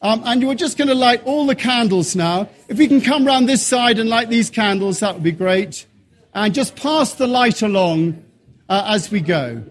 Um, 0.02 0.22
and 0.26 0.42
you're 0.42 0.56
just 0.56 0.78
going 0.78 0.90
to 0.90 0.96
light 0.96 1.24
all 1.24 1.46
the 1.46 1.56
candles 1.56 2.16
now. 2.16 2.50
If 2.68 2.78
we 2.78 2.88
can 2.88 3.00
come 3.00 3.26
round 3.26 3.48
this 3.48 3.66
side 3.66 4.00
and 4.00 4.10
light 4.10 4.30
these 4.30 4.50
candles, 4.50 5.00
that 5.00 5.14
would 5.14 5.24
be 5.24 5.32
great. 5.32 5.86
And 6.34 6.54
just 6.54 6.76
pass 6.76 7.14
the 7.14 7.28
light 7.28 7.62
along 7.62 8.22
uh, 8.68 8.84
as 8.88 9.12
we 9.12 9.22
go. 9.22 9.64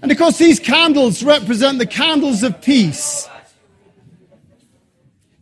And 0.00 0.12
of 0.12 0.18
course, 0.18 0.38
these 0.38 0.60
candles 0.60 1.22
represent 1.22 1.78
the 1.78 1.86
candles 1.86 2.42
of 2.42 2.60
peace. 2.62 3.28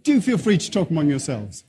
Do 0.02 0.20
feel 0.20 0.38
free 0.38 0.56
to 0.56 0.70
talk 0.70 0.90
among 0.90 1.08
yourselves. 1.08 1.64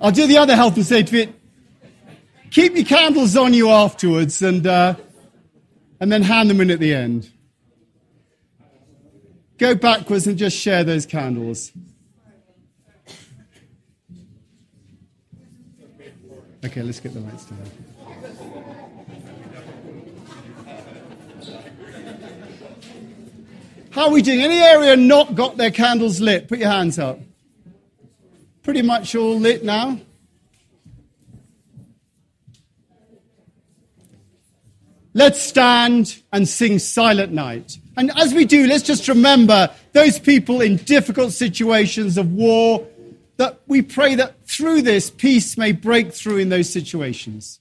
I'll 0.00 0.12
do 0.12 0.26
the 0.26 0.38
other 0.38 0.54
health 0.54 0.76
and 0.76 0.84
safety. 0.84 1.32
Keep 2.50 2.76
your 2.76 2.84
candles 2.84 3.36
on 3.36 3.54
you 3.54 3.70
afterwards 3.70 4.42
and, 4.42 4.66
uh, 4.66 4.94
and 5.98 6.12
then 6.12 6.22
hand 6.22 6.50
them 6.50 6.60
in 6.60 6.70
at 6.70 6.80
the 6.80 6.94
end. 6.94 7.30
Go 9.58 9.74
backwards 9.74 10.26
and 10.26 10.36
just 10.36 10.56
share 10.56 10.84
those 10.84 11.06
candles. 11.06 11.72
Okay, 16.66 16.82
let's 16.82 16.98
get 16.98 17.14
the 17.14 17.20
lights 17.20 17.44
down. 17.44 17.58
How 23.90 24.06
are 24.06 24.10
we 24.10 24.20
doing? 24.20 24.40
Any 24.40 24.58
area 24.58 24.96
not 24.96 25.36
got 25.36 25.56
their 25.56 25.70
candles 25.70 26.20
lit? 26.20 26.48
Put 26.48 26.58
your 26.58 26.70
hands 26.70 26.98
up. 26.98 27.20
Pretty 28.64 28.82
much 28.82 29.14
all 29.14 29.38
lit 29.38 29.64
now. 29.64 30.00
Let's 35.14 35.40
stand 35.40 36.20
and 36.32 36.48
sing 36.48 36.80
Silent 36.80 37.32
Night. 37.32 37.78
And 37.96 38.10
as 38.16 38.34
we 38.34 38.44
do, 38.44 38.66
let's 38.66 38.82
just 38.82 39.06
remember 39.06 39.70
those 39.92 40.18
people 40.18 40.60
in 40.60 40.78
difficult 40.78 41.32
situations 41.32 42.18
of 42.18 42.32
war, 42.32 42.84
that 43.36 43.60
we 43.66 43.82
pray 43.82 44.14
that 44.14 44.46
through 44.46 44.82
this, 44.82 45.10
peace 45.10 45.58
may 45.58 45.72
break 45.72 46.12
through 46.12 46.38
in 46.38 46.48
those 46.48 46.70
situations. 46.70 47.60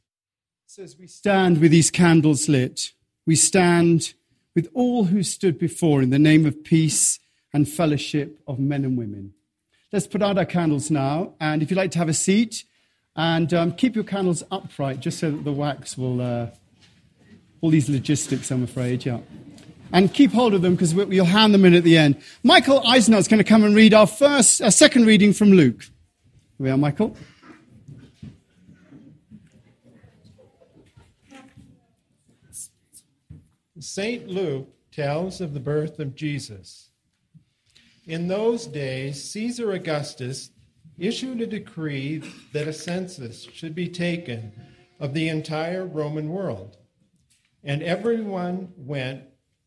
So 0.67 0.83
as 0.83 0.97
we 0.97 1.07
stand 1.07 1.59
with 1.59 1.71
these 1.71 1.91
candles 1.91 2.49
lit, 2.49 2.91
we 3.25 3.35
stand 3.35 4.13
with 4.55 4.69
all 4.73 5.05
who 5.05 5.23
stood 5.23 5.57
before 5.57 6.01
in 6.01 6.09
the 6.09 6.19
name 6.19 6.45
of 6.45 6.63
peace 6.63 7.19
and 7.53 7.67
fellowship 7.67 8.39
of 8.47 8.59
men 8.59 8.85
and 8.85 8.97
women. 8.97 9.33
Let's 9.91 10.07
put 10.07 10.21
out 10.21 10.37
our 10.37 10.45
candles 10.45 10.91
now, 10.91 11.33
and 11.39 11.61
if 11.61 11.69
you'd 11.69 11.77
like 11.77 11.91
to 11.91 11.99
have 11.99 12.09
a 12.09 12.13
seat, 12.13 12.65
and 13.15 13.53
um, 13.53 13.71
keep 13.71 13.95
your 13.95 14.03
candles 14.03 14.43
upright 14.51 14.99
just 14.99 15.19
so 15.19 15.31
that 15.31 15.45
the 15.45 15.53
wax 15.53 15.97
will, 15.97 16.19
uh, 16.19 16.47
all 17.61 17.69
these 17.69 17.89
logistics, 17.89 18.51
I'm 18.51 18.63
afraid, 18.63 19.05
yeah 19.05 19.19
and 19.91 20.13
keep 20.13 20.31
hold 20.31 20.53
of 20.53 20.61
them 20.61 20.75
because 20.75 20.93
we'll 20.93 21.25
hand 21.25 21.53
them 21.53 21.65
in 21.65 21.73
at 21.73 21.83
the 21.83 21.97
end. 21.97 22.21
Michael 22.43 22.85
Eisenhardt 22.85 23.21
is 23.21 23.27
going 23.27 23.37
to 23.39 23.43
come 23.43 23.63
and 23.63 23.75
read 23.75 23.93
our 23.93 24.07
first, 24.07 24.61
uh, 24.61 24.69
second 24.69 25.05
reading 25.05 25.33
from 25.33 25.51
Luke. 25.51 25.81
Here 25.81 26.65
we 26.65 26.69
are, 26.69 26.77
Michael. 26.77 27.15
St. 33.79 34.27
Luke 34.27 34.69
tells 34.91 35.41
of 35.41 35.53
the 35.53 35.59
birth 35.59 35.99
of 35.99 36.15
Jesus. 36.15 36.89
In 38.07 38.27
those 38.27 38.65
days, 38.67 39.23
Caesar 39.31 39.71
Augustus 39.71 40.51
issued 40.97 41.41
a 41.41 41.47
decree 41.47 42.23
that 42.53 42.67
a 42.67 42.73
census 42.73 43.43
should 43.53 43.75
be 43.75 43.87
taken 43.87 44.51
of 44.99 45.13
the 45.13 45.27
entire 45.27 45.85
Roman 45.85 46.29
world, 46.29 46.77
and 47.63 47.83
everyone 47.83 48.71
went 48.77 49.23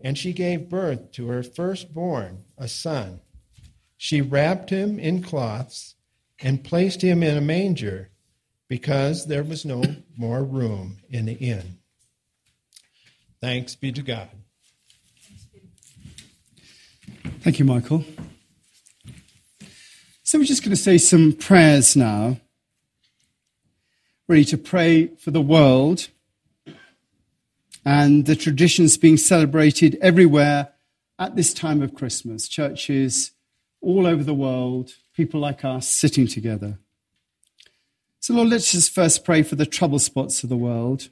And 0.00 0.16
she 0.18 0.32
gave 0.32 0.68
birth 0.68 1.12
to 1.12 1.28
her 1.28 1.42
firstborn, 1.42 2.44
a 2.58 2.68
son. 2.68 3.20
She 3.96 4.20
wrapped 4.20 4.70
him 4.70 4.98
in 4.98 5.22
cloths 5.22 5.94
and 6.40 6.62
placed 6.62 7.02
him 7.02 7.22
in 7.22 7.36
a 7.36 7.40
manger 7.40 8.10
because 8.68 9.26
there 9.26 9.44
was 9.44 9.64
no 9.64 9.82
more 10.16 10.44
room 10.44 10.98
in 11.08 11.26
the 11.26 11.34
inn. 11.34 11.78
Thanks 13.40 13.74
be 13.74 13.92
to 13.92 14.02
God. 14.02 14.28
Thank 17.40 17.58
you, 17.58 17.64
Michael. 17.64 18.04
So 20.22 20.38
we're 20.38 20.44
just 20.44 20.62
going 20.62 20.74
to 20.74 20.82
say 20.82 20.98
some 20.98 21.32
prayers 21.32 21.94
now, 21.94 22.38
ready 24.28 24.44
to 24.46 24.58
pray 24.58 25.06
for 25.06 25.30
the 25.30 25.40
world 25.40 26.08
and 27.86 28.26
the 28.26 28.34
traditions 28.34 28.98
being 28.98 29.16
celebrated 29.16 29.96
everywhere 30.02 30.70
at 31.20 31.36
this 31.36 31.54
time 31.54 31.80
of 31.80 31.94
Christmas. 31.94 32.48
Churches 32.48 33.30
all 33.80 34.08
over 34.08 34.24
the 34.24 34.34
world, 34.34 34.90
people 35.14 35.38
like 35.38 35.64
us 35.64 35.86
sitting 35.86 36.26
together. 36.26 36.80
So, 38.18 38.34
Lord, 38.34 38.48
let's 38.48 38.72
just 38.72 38.92
first 38.92 39.24
pray 39.24 39.44
for 39.44 39.54
the 39.54 39.64
trouble 39.64 40.00
spots 40.00 40.42
of 40.42 40.48
the 40.48 40.56
world, 40.56 41.10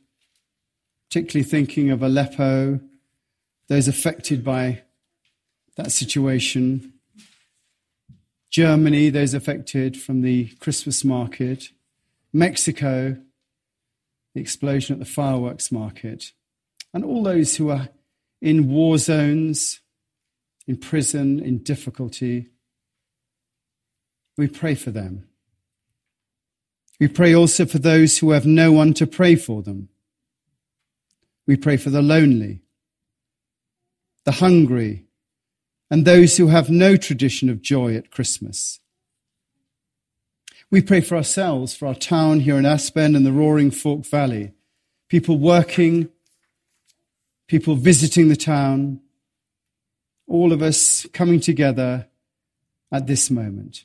particularly 1.09 1.49
thinking 1.49 1.91
of 1.91 2.03
Aleppo, 2.03 2.81
those 3.69 3.87
affected 3.87 4.43
by 4.43 4.83
that 5.77 5.93
situation. 5.93 6.93
Germany, 8.51 9.11
those 9.11 9.33
affected 9.33 9.97
from 9.97 10.23
the 10.23 10.49
Christmas 10.59 11.05
market. 11.05 11.69
Mexico, 12.33 13.17
the 14.35 14.41
explosion 14.41 14.95
at 14.95 14.99
the 14.99 15.05
fireworks 15.05 15.71
market. 15.71 16.33
And 16.95 17.05
all 17.05 17.23
those 17.23 17.57
who 17.57 17.69
are 17.69 17.89
in 18.41 18.71
war 18.71 18.97
zones, 18.97 19.81
in 20.67 20.77
prison, 20.77 21.41
in 21.41 21.59
difficulty. 21.59 22.51
We 24.37 24.49
pray 24.49 24.75
for 24.75 24.91
them. 24.91 25.29
We 27.01 27.09
pray 27.09 27.35
also 27.35 27.67
for 27.67 27.79
those 27.79 28.19
who 28.19 28.31
have 28.31 28.47
no 28.47 28.73
one 28.73 28.95
to 28.95 29.07
pray 29.07 29.35
for 29.35 29.63
them. 29.63 29.89
We 31.47 31.57
pray 31.57 31.77
for 31.77 31.91
the 31.91 32.01
lonely, 32.01 32.63
the 34.25 34.33
hungry, 34.33 35.05
and 35.91 36.05
those 36.05 36.37
who 36.37 36.47
have 36.47 36.71
no 36.71 36.97
tradition 36.97 37.51
of 37.51 37.61
joy 37.61 37.95
at 37.95 38.11
Christmas. 38.11 38.81
We 40.71 40.81
pray 40.81 41.03
for 41.03 41.17
ourselves, 41.17 41.77
for 41.77 41.87
our 41.87 41.95
town 41.95 42.41
here 42.41 42.57
in 42.57 42.65
Aspen 42.65 43.15
and 43.15 43.27
the 43.27 43.33
Roaring 43.33 43.71
Fork 43.71 44.07
Valley, 44.07 44.53
people 45.09 45.39
working, 45.39 46.09
people 47.47 47.75
visiting 47.75 48.29
the 48.29 48.37
town, 48.37 49.01
all 50.27 50.53
of 50.53 50.63
us 50.63 51.07
coming 51.13 51.41
together 51.41 52.07
at 52.91 53.07
this 53.07 53.31
moment. 53.31 53.85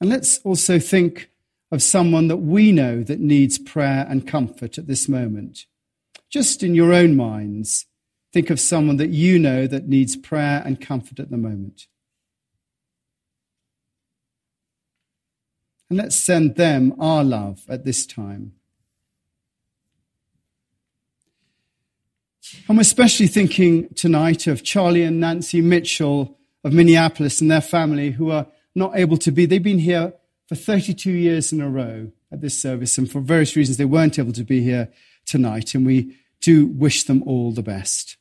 And 0.00 0.10
let's 0.10 0.38
also 0.40 0.78
think 0.78 1.30
of 1.70 1.82
someone 1.82 2.28
that 2.28 2.38
we 2.38 2.72
know 2.72 3.02
that 3.02 3.20
needs 3.20 3.58
prayer 3.58 4.06
and 4.08 4.26
comfort 4.26 4.78
at 4.78 4.86
this 4.86 5.08
moment. 5.08 5.66
Just 6.28 6.62
in 6.62 6.74
your 6.74 6.92
own 6.92 7.16
minds, 7.16 7.86
think 8.32 8.50
of 8.50 8.60
someone 8.60 8.96
that 8.96 9.10
you 9.10 9.38
know 9.38 9.66
that 9.66 9.88
needs 9.88 10.16
prayer 10.16 10.62
and 10.64 10.80
comfort 10.80 11.20
at 11.20 11.30
the 11.30 11.36
moment. 11.36 11.86
And 15.88 15.98
let's 15.98 16.16
send 16.16 16.54
them 16.54 16.94
our 17.00 17.24
love 17.24 17.64
at 17.68 17.84
this 17.84 18.06
time. 18.06 18.52
I'm 22.70 22.78
especially 22.78 23.26
thinking 23.26 23.92
tonight 23.94 24.46
of 24.46 24.62
Charlie 24.62 25.02
and 25.02 25.18
Nancy 25.18 25.60
Mitchell 25.60 26.38
of 26.62 26.72
Minneapolis 26.72 27.40
and 27.40 27.50
their 27.50 27.60
family 27.60 28.12
who 28.12 28.30
are 28.30 28.46
not 28.76 28.96
able 28.96 29.16
to 29.16 29.32
be. 29.32 29.44
They've 29.44 29.60
been 29.60 29.80
here 29.80 30.12
for 30.46 30.54
32 30.54 31.10
years 31.10 31.52
in 31.52 31.60
a 31.60 31.68
row 31.68 32.12
at 32.30 32.42
this 32.42 32.56
service, 32.56 32.96
and 32.96 33.10
for 33.10 33.20
various 33.20 33.56
reasons, 33.56 33.76
they 33.76 33.84
weren't 33.84 34.20
able 34.20 34.32
to 34.34 34.44
be 34.44 34.62
here 34.62 34.88
tonight. 35.26 35.74
And 35.74 35.84
we 35.84 36.16
do 36.40 36.68
wish 36.68 37.02
them 37.02 37.24
all 37.26 37.50
the 37.50 37.64
best. 37.64 38.16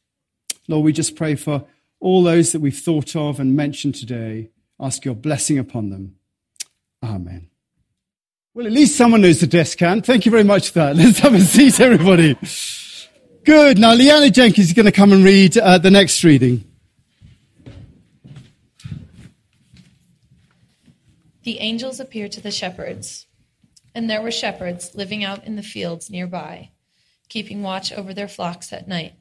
Lord, 0.67 0.83
we 0.83 0.93
just 0.93 1.15
pray 1.15 1.35
for 1.35 1.65
all 1.99 2.23
those 2.23 2.51
that 2.51 2.59
we've 2.59 2.75
thought 2.75 3.15
of 3.15 3.39
and 3.39 3.55
mentioned 3.55 3.93
today. 3.93 4.49
Ask 4.79 5.05
your 5.05 5.13
blessing 5.13 5.59
upon 5.59 5.91
them. 5.91 6.15
Amen. 7.03 7.51
Well, 8.55 8.65
at 8.65 8.73
least 8.73 8.97
someone 8.97 9.21
knows 9.21 9.41
the 9.41 9.45
descant. 9.45 10.07
Thank 10.07 10.25
you 10.25 10.31
very 10.31 10.43
much 10.43 10.71
for 10.71 10.79
that. 10.79 10.95
Let's 10.95 11.19
have 11.19 11.35
a 11.35 11.39
seat, 11.39 11.79
everybody. 11.79 12.35
Good. 13.49 13.79
Now, 13.79 13.95
Leanna 13.95 14.29
Jenkins 14.29 14.67
is 14.67 14.73
going 14.73 14.85
to 14.85 14.91
come 14.91 15.11
and 15.11 15.25
read 15.25 15.57
uh, 15.57 15.79
the 15.79 15.89
next 15.89 16.23
reading. 16.23 16.63
The 21.41 21.57
angels 21.57 21.99
appeared 21.99 22.31
to 22.33 22.41
the 22.41 22.51
shepherds, 22.51 23.25
and 23.95 24.07
there 24.07 24.21
were 24.21 24.29
shepherds 24.29 24.93
living 24.93 25.23
out 25.23 25.45
in 25.45 25.55
the 25.55 25.63
fields 25.63 26.11
nearby, 26.11 26.69
keeping 27.27 27.63
watch 27.63 27.91
over 27.91 28.13
their 28.13 28.27
flocks 28.27 28.71
at 28.71 28.87
night. 28.87 29.13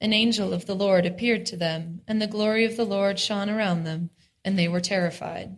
An 0.00 0.12
angel 0.12 0.52
of 0.52 0.66
the 0.66 0.76
Lord 0.76 1.04
appeared 1.04 1.44
to 1.46 1.56
them, 1.56 2.02
and 2.06 2.22
the 2.22 2.28
glory 2.28 2.64
of 2.64 2.76
the 2.76 2.86
Lord 2.86 3.18
shone 3.18 3.50
around 3.50 3.82
them, 3.82 4.10
and 4.44 4.56
they 4.56 4.68
were 4.68 4.80
terrified. 4.80 5.56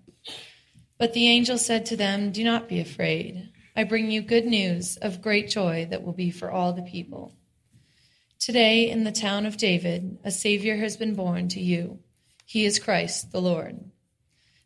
But 0.96 1.12
the 1.12 1.28
angel 1.28 1.58
said 1.58 1.84
to 1.86 1.96
them, 1.98 2.32
Do 2.32 2.42
not 2.42 2.70
be 2.70 2.80
afraid. 2.80 3.50
I 3.76 3.84
bring 3.84 4.10
you 4.10 4.22
good 4.22 4.46
news 4.46 4.96
of 4.96 5.20
great 5.20 5.50
joy 5.50 5.88
that 5.90 6.02
will 6.02 6.14
be 6.14 6.30
for 6.30 6.50
all 6.50 6.72
the 6.72 6.80
people. 6.80 7.34
Today, 8.42 8.90
in 8.90 9.04
the 9.04 9.12
town 9.12 9.46
of 9.46 9.56
David, 9.56 10.18
a 10.24 10.32
Savior 10.32 10.76
has 10.78 10.96
been 10.96 11.14
born 11.14 11.46
to 11.50 11.60
you. 11.60 12.00
He 12.44 12.64
is 12.64 12.80
Christ 12.80 13.30
the 13.30 13.40
Lord. 13.40 13.78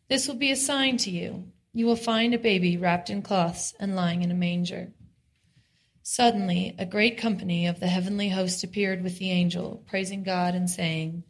This 0.07 0.27
will 0.27 0.33
be 0.33 0.49
a 0.49 0.55
sign 0.55 0.97
to 0.97 1.11
you. 1.11 1.51
You 1.73 1.85
will 1.85 1.95
find 1.95 2.33
a 2.33 2.39
baby 2.39 2.75
wrapped 2.75 3.11
in 3.11 3.21
cloths 3.21 3.75
and 3.79 3.95
lying 3.95 4.23
in 4.23 4.31
a 4.31 4.33
manger. 4.33 4.93
Suddenly, 6.01 6.73
a 6.79 6.87
great 6.87 7.19
company 7.19 7.67
of 7.67 7.79
the 7.79 7.87
heavenly 7.87 8.29
host 8.29 8.63
appeared 8.63 9.03
with 9.03 9.19
the 9.19 9.29
angel, 9.29 9.83
praising 9.85 10.23
God 10.23 10.55
and 10.55 10.67
saying, 10.67 11.23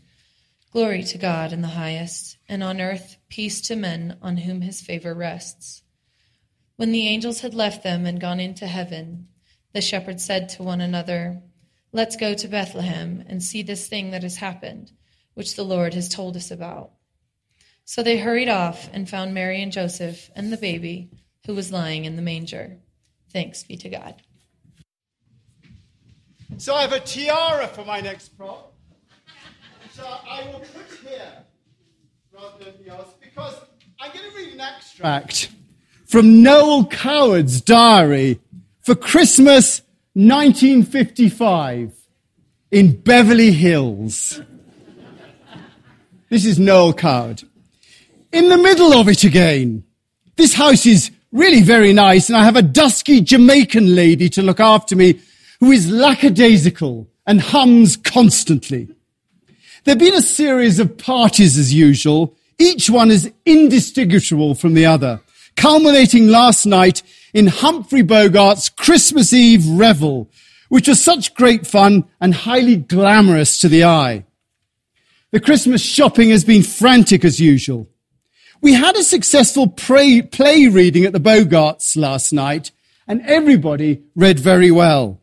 Glory 0.71 1.03
to 1.03 1.17
God 1.17 1.51
in 1.51 1.61
the 1.61 1.67
highest, 1.67 2.37
and 2.47 2.63
on 2.63 2.79
earth 2.79 3.17
peace 3.27 3.59
to 3.67 3.75
men 3.75 4.17
on 4.21 4.37
whom 4.37 4.61
his 4.61 4.79
favor 4.79 5.13
rests. 5.13 5.83
When 6.77 6.93
the 6.93 7.09
angels 7.09 7.41
had 7.41 7.53
left 7.53 7.83
them 7.83 8.05
and 8.05 8.21
gone 8.21 8.39
into 8.39 8.67
heaven, 8.67 9.27
the 9.73 9.81
shepherds 9.81 10.23
said 10.23 10.47
to 10.47 10.63
one 10.63 10.79
another, 10.79 11.41
Let's 11.97 12.15
go 12.15 12.35
to 12.35 12.47
Bethlehem 12.47 13.23
and 13.27 13.41
see 13.41 13.63
this 13.63 13.87
thing 13.87 14.11
that 14.11 14.21
has 14.21 14.35
happened, 14.35 14.91
which 15.33 15.55
the 15.55 15.63
Lord 15.63 15.95
has 15.95 16.07
told 16.07 16.37
us 16.37 16.51
about. 16.51 16.91
So 17.85 18.03
they 18.03 18.19
hurried 18.19 18.49
off 18.49 18.87
and 18.93 19.09
found 19.09 19.33
Mary 19.33 19.63
and 19.63 19.71
Joseph 19.71 20.29
and 20.35 20.53
the 20.53 20.57
baby 20.57 21.09
who 21.47 21.55
was 21.55 21.71
lying 21.71 22.05
in 22.05 22.15
the 22.15 22.21
manger. 22.21 22.77
Thanks 23.33 23.63
be 23.63 23.77
to 23.77 23.89
God. 23.89 24.13
So 26.59 26.75
I 26.75 26.83
have 26.83 26.91
a 26.91 26.99
tiara 26.99 27.67
for 27.67 27.83
my 27.83 27.99
next 27.99 28.37
prop. 28.37 28.75
which 29.81 30.05
I 30.05 30.45
will 30.51 30.59
put 30.59 30.99
here 31.03 31.31
rather 32.31 32.63
than 32.63 32.85
yours 32.85 33.07
because 33.19 33.55
I'm 33.99 34.11
going 34.15 34.29
to 34.29 34.37
read 34.37 34.53
an 34.53 34.61
extract 34.61 35.49
from 36.05 36.43
Noel 36.43 36.85
Coward's 36.85 37.59
diary 37.59 38.39
for 38.83 38.93
Christmas 38.93 39.81
1955 40.17 41.93
in 42.71 42.99
Beverly 43.01 43.51
Hills. 43.51 44.41
This 46.31 46.43
is 46.43 46.57
Noel 46.57 46.91
Coward. 46.91 47.43
In 48.31 48.49
the 48.49 48.57
middle 48.57 48.93
of 48.93 49.07
it 49.09 49.23
again. 49.23 49.83
This 50.35 50.55
house 50.55 50.87
is 50.87 51.11
really 51.31 51.61
very 51.61 51.93
nice, 51.93 52.29
and 52.29 52.35
I 52.35 52.45
have 52.45 52.55
a 52.55 52.63
dusky 52.63 53.21
Jamaican 53.21 53.93
lady 53.93 54.27
to 54.29 54.41
look 54.41 54.59
after 54.59 54.95
me 54.95 55.19
who 55.59 55.71
is 55.71 55.87
lackadaisical 55.87 57.07
and 57.27 57.39
hums 57.39 57.95
constantly. 57.95 58.87
There 59.83 59.91
have 59.91 59.99
been 59.99 60.15
a 60.15 60.21
series 60.23 60.79
of 60.79 60.97
parties 60.97 61.59
as 61.59 61.71
usual, 61.75 62.35
each 62.57 62.89
one 62.89 63.11
is 63.11 63.31
indistinguishable 63.45 64.55
from 64.55 64.73
the 64.73 64.87
other, 64.87 65.21
culminating 65.55 66.29
last 66.29 66.65
night 66.65 67.03
in 67.37 67.45
Humphrey 67.45 68.01
Bogart's 68.01 68.67
Christmas 68.67 69.31
Eve 69.31 69.63
revel, 69.69 70.27
which 70.69 70.87
was 70.87 70.99
such 70.99 71.35
great 71.35 71.67
fun 71.67 72.05
and 72.19 72.33
highly 72.33 72.75
glamorous 72.75 73.59
to 73.59 73.69
the 73.69 73.83
eye. 73.83 74.25
The 75.29 75.39
Christmas 75.39 75.79
shopping 75.79 76.31
has 76.31 76.43
been 76.43 76.63
frantic 76.63 77.23
as 77.23 77.39
usual. 77.39 77.87
We 78.59 78.73
had 78.73 78.95
a 78.95 79.03
successful 79.03 79.67
play, 79.67 80.23
reading 80.67 81.05
at 81.05 81.13
the 81.13 81.19
Bogarts 81.19 81.95
last 81.95 82.33
night, 82.33 82.71
and 83.07 83.21
everybody 83.21 84.01
read 84.15 84.39
very 84.39 84.71
well. 84.71 85.21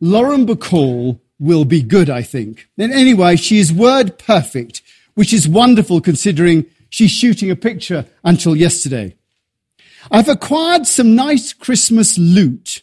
Lauren 0.00 0.44
Bacall 0.44 1.20
will 1.38 1.64
be 1.64 1.82
good, 1.82 2.10
I 2.10 2.22
think. 2.22 2.68
And 2.76 2.92
anyway, 2.92 3.36
she 3.36 3.60
is 3.60 3.72
word 3.72 4.18
perfect, 4.18 4.82
which 5.14 5.32
is 5.32 5.46
wonderful 5.46 6.00
considering 6.00 6.66
she's 6.90 7.12
shooting 7.12 7.48
a 7.48 7.54
picture 7.54 8.06
until 8.24 8.56
yesterday. 8.56 9.14
I've 10.10 10.28
acquired 10.28 10.86
some 10.86 11.14
nice 11.14 11.52
Christmas 11.52 12.16
loot, 12.18 12.82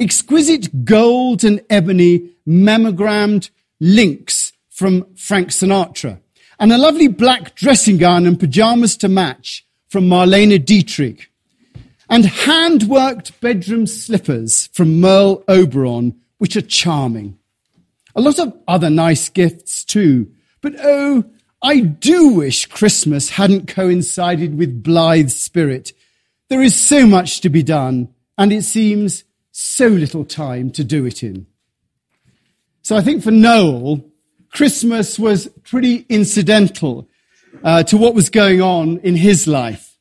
exquisite 0.00 0.84
gold 0.84 1.44
and 1.44 1.62
ebony 1.70 2.30
memogrammed 2.46 3.50
links 3.78 4.52
from 4.68 5.06
Frank 5.14 5.48
Sinatra, 5.48 6.20
and 6.58 6.72
a 6.72 6.78
lovely 6.78 7.08
black 7.08 7.54
dressing 7.54 7.98
gown 7.98 8.26
and 8.26 8.38
pajamas 8.38 8.96
to 8.98 9.08
match 9.08 9.64
from 9.88 10.08
Marlene 10.08 10.64
Dietrich, 10.64 11.30
and 12.10 12.24
hand-worked 12.24 13.40
bedroom 13.40 13.86
slippers 13.86 14.68
from 14.72 15.00
Merle 15.00 15.44
Oberon, 15.48 16.20
which 16.38 16.56
are 16.56 16.62
charming. 16.62 17.38
A 18.14 18.20
lot 18.20 18.38
of 18.38 18.58
other 18.66 18.90
nice 18.90 19.28
gifts 19.28 19.84
too, 19.84 20.32
but 20.60 20.74
oh, 20.82 21.24
I 21.62 21.80
do 21.80 22.28
wish 22.28 22.66
Christmas 22.66 23.30
hadn't 23.30 23.68
coincided 23.68 24.58
with 24.58 24.82
Blithe 24.82 25.30
Spirit. 25.30 25.92
There 26.48 26.62
is 26.62 26.78
so 26.78 27.06
much 27.06 27.40
to 27.40 27.48
be 27.48 27.62
done, 27.62 28.14
and 28.38 28.52
it 28.52 28.62
seems 28.62 29.24
so 29.50 29.88
little 29.88 30.24
time 30.24 30.70
to 30.70 30.84
do 30.84 31.04
it 31.06 31.22
in. 31.22 31.46
So 32.82 32.96
I 32.96 33.00
think 33.00 33.22
for 33.22 33.32
Noel, 33.32 34.04
Christmas 34.52 35.18
was 35.18 35.48
pretty 35.64 36.06
incidental 36.08 37.08
uh, 37.64 37.82
to 37.84 37.96
what 37.96 38.14
was 38.14 38.30
going 38.30 38.62
on 38.62 38.98
in 38.98 39.16
his 39.16 39.46
life. 39.46 39.98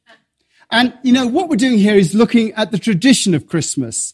And, 0.69 0.93
you 1.03 1.13
know, 1.13 1.25
what 1.25 1.49
we're 1.49 1.55
doing 1.55 1.79
here 1.79 1.95
is 1.95 2.13
looking 2.13 2.51
at 2.53 2.71
the 2.71 2.77
tradition 2.77 3.33
of 3.33 3.47
Christmas. 3.47 4.13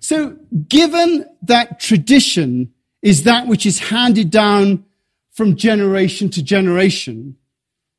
So 0.00 0.36
given 0.68 1.26
that 1.42 1.80
tradition 1.80 2.72
is 3.02 3.24
that 3.24 3.46
which 3.46 3.66
is 3.66 3.78
handed 3.78 4.30
down 4.30 4.84
from 5.32 5.56
generation 5.56 6.30
to 6.30 6.42
generation, 6.42 7.36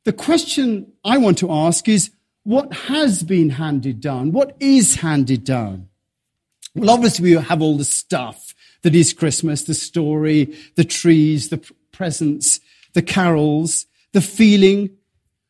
the 0.06 0.14
question 0.14 0.94
I 1.04 1.18
want 1.18 1.38
to 1.40 1.52
ask 1.52 1.88
is, 1.90 2.12
what 2.48 2.72
has 2.74 3.24
been 3.24 3.50
handed 3.50 4.00
down? 4.00 4.32
What 4.32 4.56
is 4.62 4.96
handed 4.96 5.44
down? 5.44 5.90
Well, 6.74 6.90
obviously 6.90 7.36
we 7.36 7.42
have 7.44 7.62
all 7.62 7.76
the 7.76 7.84
stuff 7.84 8.56
that 8.84 8.96
is 8.96 9.12
Christmas, 9.12 9.64
the 9.64 9.74
story, 9.74 10.56
the 10.76 10.86
trees, 10.86 11.50
the 11.50 11.58
presents, 11.92 12.62
the 12.94 13.02
carols, 13.02 13.86
the 14.14 14.22
feeling, 14.22 14.92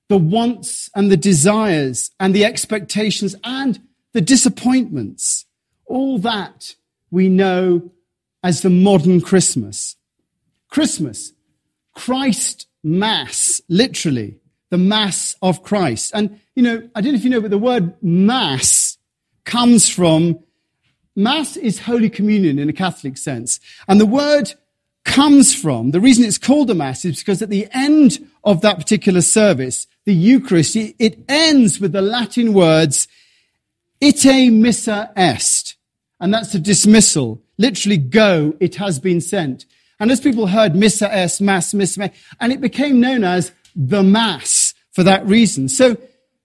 the 0.10 0.18
wants 0.18 0.90
and 0.96 1.12
the 1.12 1.18
desires 1.18 2.10
and 2.20 2.34
the 2.34 2.46
expectations 2.46 3.36
and 3.44 3.80
the 4.14 4.22
disappointments. 4.22 5.46
All 5.86 6.18
that 6.18 6.74
we 7.12 7.30
know 7.30 7.92
as 8.42 8.64
the 8.64 8.72
modern 8.72 9.22
Christmas. 9.22 9.98
Christmas, 10.68 11.32
Christ 11.94 12.66
Mass, 12.84 13.62
literally, 13.70 14.40
the 14.70 14.78
Mass 14.78 15.36
of 15.42 15.64
Christ. 15.64 16.12
And, 16.14 16.40
you 16.56 16.64
know, 16.64 16.90
I 16.96 17.02
don't 17.02 17.14
know 17.14 17.18
if 17.18 17.24
you 17.24 17.30
know, 17.30 17.42
but 17.42 17.52
the 17.52 17.58
word 17.58 17.94
Mass 18.02 18.98
comes 19.46 19.90
from, 19.90 20.40
Mass 21.16 21.58
is 21.58 21.80
Holy 21.80 22.10
Communion 22.10 22.60
in 22.60 22.70
a 22.70 22.74
Catholic 22.74 23.18
sense. 23.18 23.60
And 23.88 24.00
the 24.00 24.06
word 24.06 24.54
comes 25.04 25.56
from, 25.56 25.92
the 25.92 26.02
reason 26.02 26.26
it's 26.26 26.38
called 26.38 26.70
a 26.70 26.76
Mass 26.76 27.06
is 27.06 27.20
because 27.20 27.42
at 27.42 27.50
the 27.50 27.68
end 27.72 28.20
of 28.44 28.62
that 28.62 28.78
particular 28.78 29.22
service, 29.22 29.88
the 30.06 30.14
Eucharist, 30.14 30.76
it 30.76 31.20
ends 31.28 31.80
with 31.80 31.94
the 31.94 32.02
Latin 32.02 32.54
words, 32.54 33.08
ite 34.04 34.52
missa 34.52 35.12
est. 35.16 35.76
And 36.20 36.34
that's 36.34 36.54
a 36.54 36.60
dismissal. 36.60 37.42
Literally, 37.58 37.98
go, 37.98 38.56
it 38.60 38.76
has 38.76 39.00
been 39.00 39.22
sent. 39.22 39.66
And 40.00 40.12
as 40.12 40.20
people 40.20 40.48
heard 40.48 40.76
missa 40.76 41.10
est, 41.12 41.42
mass, 41.42 41.74
missa, 41.74 42.12
and 42.40 42.52
it 42.52 42.62
became 42.62 43.00
known 43.00 43.24
as 43.24 43.52
the 43.78 44.04
Mass 44.04 44.74
for 44.92 45.04
that 45.04 45.26
reason. 45.26 45.70
So 45.70 45.96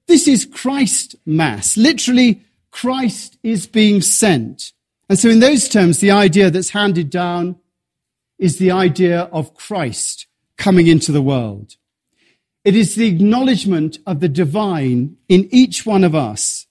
this 0.06 0.28
is 0.28 0.44
Christ 0.44 1.16
Mass. 1.24 1.76
Literally, 1.76 2.42
Christ 2.70 3.38
is 3.42 3.66
being 3.66 4.02
sent. 4.02 4.72
And 5.08 5.18
so 5.18 5.28
in 5.28 5.40
those 5.40 5.68
terms, 5.68 5.98
the 5.98 6.10
idea 6.10 6.50
that's 6.50 6.70
handed 6.70 7.10
down 7.10 7.56
is 8.38 8.58
the 8.58 8.70
idea 8.70 9.22
of 9.32 9.54
Christ 9.54 10.26
coming 10.58 10.86
into 10.86 11.12
the 11.12 11.22
world. 11.22 11.76
It 12.64 12.76
is 12.76 12.94
the 12.94 13.08
acknowledgement 13.08 13.98
of 14.06 14.20
the 14.20 14.28
divine 14.28 15.16
in 15.28 15.48
each 15.50 15.84
one 15.86 16.04
of 16.04 16.14
us. 16.14 16.66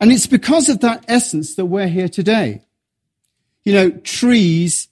And 0.00 0.10
it's 0.10 0.26
because 0.26 0.68
of 0.68 0.80
that 0.80 1.04
essence 1.06 1.54
that 1.54 1.66
we're 1.66 1.88
here 1.88 2.08
today. 2.08 2.62
You 3.64 3.72
know, 3.72 3.90
trees, 3.90 4.88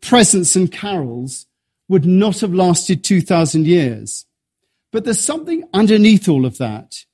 presents 0.00 0.56
and 0.56 0.70
carols 0.72 1.46
would 1.88 2.06
not 2.06 2.40
have 2.40 2.54
lasted 2.54 3.04
2,000 3.04 3.66
years. 3.66 4.24
But 4.94 5.02
there's 5.02 5.20
something 5.20 5.68
underneath 5.74 6.28
all 6.28 6.46
of 6.46 6.58
that. 6.58 7.04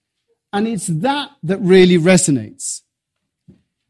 And 0.53 0.69
it's 0.69 0.87
that 0.89 1.31
that 1.43 1.57
really 1.63 1.97
resonates. 1.97 2.83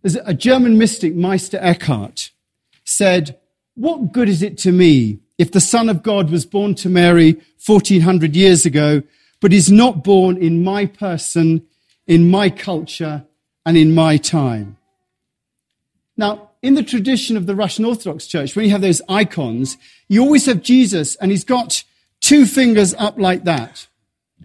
There's 0.00 0.14
a 0.14 0.32
German 0.32 0.78
mystic, 0.78 1.12
Meister 1.16 1.58
Eckhart, 1.60 2.30
said, 2.84 3.40
What 3.74 4.12
good 4.12 4.28
is 4.28 4.44
it 4.44 4.56
to 4.58 4.70
me 4.70 5.18
if 5.38 5.50
the 5.50 5.60
Son 5.60 5.88
of 5.88 6.04
God 6.04 6.30
was 6.30 6.46
born 6.46 6.76
to 6.76 6.88
Mary 6.88 7.42
1400 7.66 8.36
years 8.36 8.64
ago, 8.64 9.02
but 9.40 9.52
is 9.52 9.72
not 9.72 10.04
born 10.04 10.36
in 10.36 10.62
my 10.62 10.86
person, 10.86 11.66
in 12.06 12.30
my 12.30 12.48
culture, 12.48 13.24
and 13.66 13.76
in 13.76 13.92
my 13.92 14.18
time? 14.18 14.76
Now, 16.16 16.50
in 16.62 16.74
the 16.74 16.84
tradition 16.84 17.36
of 17.36 17.46
the 17.46 17.56
Russian 17.56 17.84
Orthodox 17.84 18.28
Church, 18.28 18.54
when 18.54 18.66
you 18.66 18.70
have 18.70 18.82
those 18.82 19.02
icons, 19.08 19.76
you 20.08 20.22
always 20.22 20.46
have 20.46 20.62
Jesus 20.62 21.16
and 21.16 21.32
he's 21.32 21.42
got 21.42 21.82
two 22.30 22.46
fingers 22.46 22.94
up 22.94 23.18
like 23.18 23.42
that. 23.42 23.88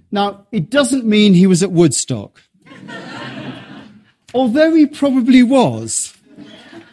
Now, 0.09 0.47
it 0.51 0.71
doesn't 0.71 1.05
mean 1.05 1.35
he 1.35 1.45
was 1.45 1.61
at 1.61 1.71
Woodstock, 1.71 2.41
although 4.33 4.73
he 4.73 4.87
probably 4.87 5.43
was. 5.43 6.17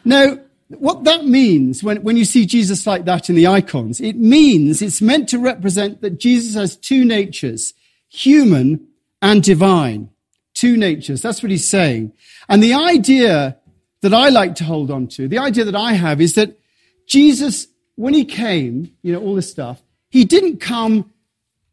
Now, 0.04 0.38
what 0.68 1.04
that 1.04 1.24
means 1.24 1.82
when, 1.82 2.02
when 2.02 2.18
you 2.18 2.26
see 2.26 2.44
Jesus 2.44 2.86
like 2.86 3.06
that 3.06 3.30
in 3.30 3.36
the 3.36 3.46
icons, 3.46 4.02
it 4.02 4.16
means 4.16 4.82
it's 4.82 5.00
meant 5.00 5.30
to 5.30 5.38
represent 5.38 6.02
that 6.02 6.20
Jesus 6.20 6.56
has 6.56 6.76
two 6.76 7.06
natures, 7.06 7.72
human 8.10 8.86
and 9.22 9.42
divine. 9.42 10.10
Two 10.52 10.76
natures. 10.76 11.22
That's 11.22 11.42
what 11.42 11.50
he's 11.50 11.66
saying. 11.66 12.12
And 12.50 12.62
the 12.62 12.74
idea 12.74 13.56
that 14.02 14.12
I 14.12 14.28
like 14.28 14.56
to 14.56 14.64
hold 14.64 14.90
on 14.90 15.08
to, 15.08 15.26
the 15.26 15.38
idea 15.38 15.64
that 15.64 15.74
I 15.74 15.94
have 15.94 16.20
is 16.20 16.34
that 16.34 16.58
Jesus, 17.06 17.66
when 17.94 18.12
he 18.12 18.26
came, 18.26 18.94
you 19.00 19.14
know, 19.14 19.20
all 19.22 19.34
this 19.34 19.50
stuff, 19.50 19.82
he 20.12 20.26
didn't 20.26 20.58
come 20.58 21.10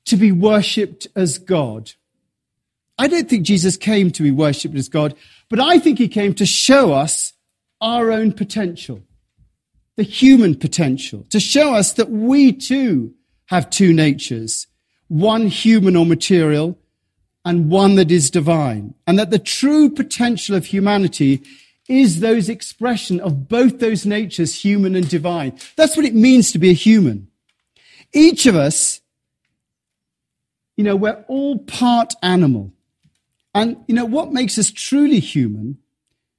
to 0.06 0.16
be 0.16 0.32
worshipped 0.32 1.08
as 1.14 1.38
God. 1.38 1.92
I 2.98 3.08
don't 3.08 3.30
think 3.30 3.46
Jesus 3.46 3.76
came 3.76 4.12
to 4.12 4.24
be 4.24 4.32
worshipped 4.32 4.76
as 4.76 4.88
God, 4.88 5.14
but 5.50 5.60
I 5.60 5.78
think 5.78 6.00
he 6.00 6.08
came 6.08 6.34
to 6.36 6.46
show 6.46 6.94
us 6.94 7.34
our 7.82 8.12
own 8.12 8.32
potential, 8.32 9.04
the 9.98 10.04
human 10.04 10.56
potential, 10.56 11.26
to 11.32 11.40
show 11.40 11.74
us 11.74 11.94
that 11.94 12.10
we 12.10 12.54
too 12.54 13.14
have 13.48 13.70
two 13.70 13.92
natures, 13.92 14.68
one 15.10 15.48
human 15.48 15.98
or 15.98 16.06
material 16.06 16.78
and 17.44 17.70
one 17.70 17.96
that 17.96 18.10
is 18.10 18.32
divine, 18.32 18.94
and 19.06 19.20
that 19.20 19.32
the 19.32 19.40
true 19.40 19.90
potential 19.90 20.56
of 20.56 20.66
humanity 20.66 21.42
is 21.90 22.22
those 22.22 22.48
expression 22.48 23.20
of 23.20 23.50
both 23.50 23.80
those 23.80 24.06
natures, 24.06 24.64
human 24.64 24.96
and 24.96 25.10
divine. 25.10 25.58
That's 25.76 25.98
what 25.98 26.06
it 26.06 26.16
means 26.16 26.54
to 26.54 26.60
be 26.60 26.70
a 26.70 26.74
human. 26.74 27.29
Each 28.14 28.46
of 28.46 28.56
us, 28.56 29.02
you 30.76 30.84
know, 30.84 30.96
we're 30.96 31.24
all 31.28 31.60
part 31.60 32.14
animal. 32.22 32.72
And, 33.54 33.78
you 33.88 33.96
know, 33.96 34.06
what 34.06 34.32
makes 34.32 34.58
us 34.58 34.72
truly 34.72 35.20
human, 35.20 35.78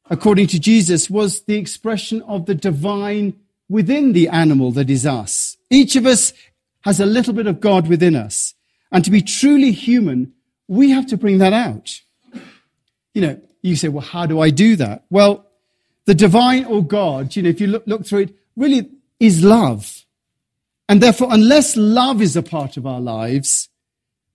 according 0.09 0.47
to 0.49 0.59
Jesus, 0.59 1.11
was 1.11 1.43
the 1.43 1.57
expression 1.57 2.23
of 2.23 2.47
the 2.47 2.55
divine 2.55 3.39
within 3.69 4.13
the 4.13 4.29
animal 4.29 4.73
that 4.73 4.91
is 4.91 5.07
us. 5.07 5.57
Each 5.71 5.97
of 5.97 6.07
us 6.07 6.33
has 6.83 7.01
a 7.01 7.07
little 7.07 7.35
bit 7.35 7.47
of 7.47 7.61
God 7.61 7.89
within 7.89 8.17
us. 8.17 8.55
And 8.91 9.05
to 9.05 9.11
be 9.11 9.23
truly 9.23 9.73
human, 9.73 10.33
we 10.67 10.91
have 10.91 11.07
to 11.09 11.17
bring 11.17 11.39
that 11.39 11.53
out. 11.53 12.01
You 13.15 13.23
know, 13.23 13.41
you 13.63 13.77
say, 13.77 13.89
well, 13.89 14.05
how 14.05 14.27
do 14.27 14.41
I 14.41 14.51
do 14.51 14.77
that? 14.77 15.05
Well, 15.11 15.47
the 16.07 16.15
divine 16.15 16.65
or 16.65 16.83
God, 16.83 17.37
you 17.37 17.43
know, 17.43 17.49
if 17.51 17.61
you 17.61 17.67
look, 17.67 17.85
look 17.87 18.07
through 18.07 18.21
it, 18.21 18.35
really 18.57 18.91
is 19.19 19.45
love. 19.45 20.00
And 20.91 21.01
therefore, 21.01 21.29
unless 21.31 21.77
love 21.77 22.21
is 22.21 22.35
a 22.35 22.43
part 22.43 22.77
of 22.77 22.85
our 22.85 23.01
lives, 23.01 23.69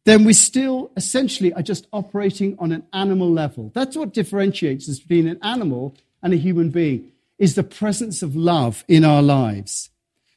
then 0.06 0.24
we 0.24 0.32
still 0.32 0.90
essentially 0.96 1.52
are 1.52 1.62
just 1.62 1.86
operating 1.92 2.56
on 2.60 2.72
an 2.72 2.84
animal 2.94 3.30
level. 3.30 3.72
That's 3.74 3.98
what 3.98 4.14
differentiates 4.14 4.88
us 4.88 5.00
between 5.00 5.28
an 5.28 5.38
animal 5.42 5.98
and 6.24 6.34
a 6.34 6.38
human 6.38 6.70
being, 6.70 7.12
is 7.38 7.56
the 7.56 7.64
presence 7.64 8.24
of 8.24 8.38
love 8.38 8.86
in 8.88 9.04
our 9.04 9.22
lives. 9.22 9.90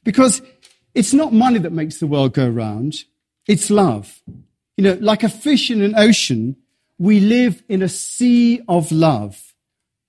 Because 0.03 0.41
it's 0.93 1.13
not 1.13 1.31
money 1.31 1.59
that 1.59 1.71
makes 1.71 1.99
the 1.99 2.07
world 2.07 2.33
go 2.33 2.49
round, 2.49 3.05
it's 3.47 3.69
love. 3.69 4.21
You 4.75 4.83
know, 4.83 4.97
like 4.99 5.23
a 5.23 5.29
fish 5.29 5.71
in 5.71 5.81
an 5.81 5.95
ocean, 5.95 6.57
we 6.97 7.21
live 7.21 7.63
in 7.69 7.81
a 7.81 7.87
sea 7.87 8.61
of 8.67 8.91
love. 8.91 9.53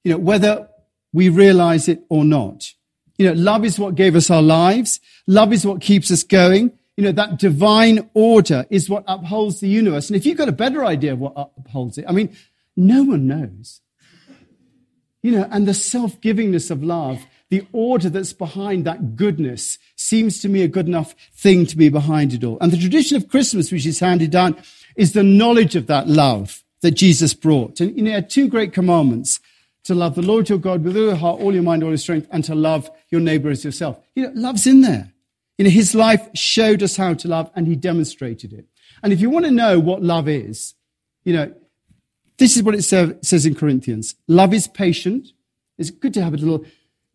You 0.03 0.11
know, 0.11 0.19
whether 0.19 0.71
we 1.13 1.29
realize 1.29 1.87
it 1.87 2.03
or 2.09 2.25
not. 2.25 2.73
You 3.21 3.27
know, 3.27 3.33
love 3.35 3.67
is 3.67 3.79
what 3.79 3.97
gave 3.97 4.17
us 4.17 4.31
our 4.31 4.41
lives. 4.41 4.99
Love 5.27 5.53
is 5.53 5.67
what 5.67 5.83
keeps 5.83 6.11
us 6.11 6.23
going. 6.23 6.73
You 6.97 7.05
know, 7.05 7.13
that 7.13 7.39
divine 7.39 8.09
order 8.15 8.65
is 8.71 8.89
what 8.89 9.05
upholds 9.07 9.61
the 9.61 9.69
universe. 9.69 10.09
And 10.09 10.17
if 10.17 10.25
you've 10.25 10.39
got 10.39 10.49
a 10.49 10.53
better 10.53 10.87
idea 10.87 11.13
of 11.13 11.19
what 11.19 11.35
upholds 11.37 11.99
it, 11.99 12.07
I 12.09 12.13
mean, 12.13 12.35
No 12.77 13.03
one 13.03 13.27
knows. 13.27 13.83
You 15.21 15.33
know, 15.33 15.47
and 15.51 15.69
the 15.69 15.75
self 15.75 16.19
givingness 16.23 16.71
of 16.71 16.83
love, 16.83 17.27
the 17.51 17.67
order 17.73 18.09
that's 18.09 18.33
behind 18.33 18.87
that 18.87 19.17
goodness, 19.17 19.77
seems 19.97 20.41
to 20.41 20.49
me 20.49 20.63
a 20.63 20.69
good 20.69 20.87
enough 20.87 21.15
thing 21.35 21.67
to 21.67 21.77
be 21.77 21.91
behind 21.91 22.33
it 22.33 22.43
all. 22.43 22.57
And 22.63 22.73
the 22.73 22.79
tradition 22.79 23.19
of 23.19 23.29
Christmas, 23.29 23.71
which 23.71 23.85
is 23.85 24.01
handed 24.01 24.31
down, 24.31 24.57
is 24.97 25.13
the 25.13 25.23
knowledge 25.23 25.77
of 25.77 25.89
that 25.89 26.09
love 26.09 26.65
that 26.81 26.93
Jesus 26.93 27.35
brought. 27.35 27.81
And 27.81 27.95
you 27.99 28.03
know, 28.03 28.23
two 28.23 28.49
great 28.49 28.73
commandments 28.73 29.41
to 29.85 29.95
love 29.95 30.15
the 30.15 30.23
Lord 30.23 30.49
your 30.49 30.59
God 30.59 30.85
with 30.85 30.97
all 30.97 31.05
your 31.05 31.15
heart, 31.17 31.41
all 31.41 31.55
your 31.55 31.63
mind, 31.63 31.83
all 31.83 31.91
your 31.91 31.99
strength, 31.99 32.29
and 32.31 32.45
to 32.45 32.55
love 32.55 32.91
your 33.09 33.21
neighbor 33.21 33.51
as 33.51 33.65
yourself. 33.65 33.99
You 34.15 34.25
know, 34.25 34.33
love's 34.35 34.67
in 34.67 34.83
there. 34.83 35.13
You 35.59 35.65
know, 35.65 35.71
his 35.71 35.95
life 35.95 36.29
showed 36.35 36.83
us 36.83 36.97
how 36.97 37.15
to 37.15 37.29
love 37.29 37.51
and 37.55 37.67
he 37.67 37.77
demonstrated 37.77 38.53
it. 38.53 38.67
And 39.03 39.13
if 39.13 39.21
you 39.21 39.31
want 39.31 39.45
to 39.47 39.51
know 39.51 39.79
what 39.79 40.03
love 40.03 40.29
is, 40.29 40.75
you 41.25 41.33
know, 41.33 41.55
this 42.39 42.57
is 42.57 42.63
what 42.63 42.75
it 42.75 42.83
says 42.83 43.47
in 43.47 43.55
Corinthians. 43.55 44.15
Love 44.27 44.55
is 44.55 44.67
patient. 44.67 45.29
It's 45.77 45.91
good 45.91 46.15
to 46.15 46.23
have 46.23 46.33
a 46.33 46.39
little 46.39 46.65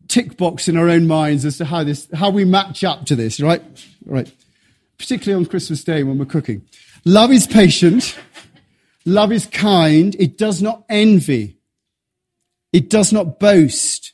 tick 0.08 0.36
box 0.36 0.68
in 0.68 0.76
our 0.76 0.88
own 0.88 1.06
minds 1.06 1.44
as 1.44 1.58
to 1.58 1.64
how 1.64 1.82
this, 1.82 2.08
how 2.14 2.30
we 2.30 2.44
match 2.44 2.84
up 2.84 3.06
to 3.06 3.16
this, 3.16 3.40
right? 3.40 3.62
Right. 4.04 4.32
Particularly 4.98 5.42
on 5.42 5.48
Christmas 5.50 5.82
Day 5.82 6.04
when 6.04 6.18
we're 6.18 6.24
cooking. 6.26 6.62
Love 7.04 7.32
is 7.32 7.46
patient. 7.46 8.16
Love 9.04 9.32
is 9.32 9.46
kind. 9.46 10.14
It 10.18 10.38
does 10.38 10.62
not 10.62 10.84
envy. 10.88 11.55
It 12.76 12.90
does 12.90 13.10
not 13.10 13.40
boast. 13.40 14.12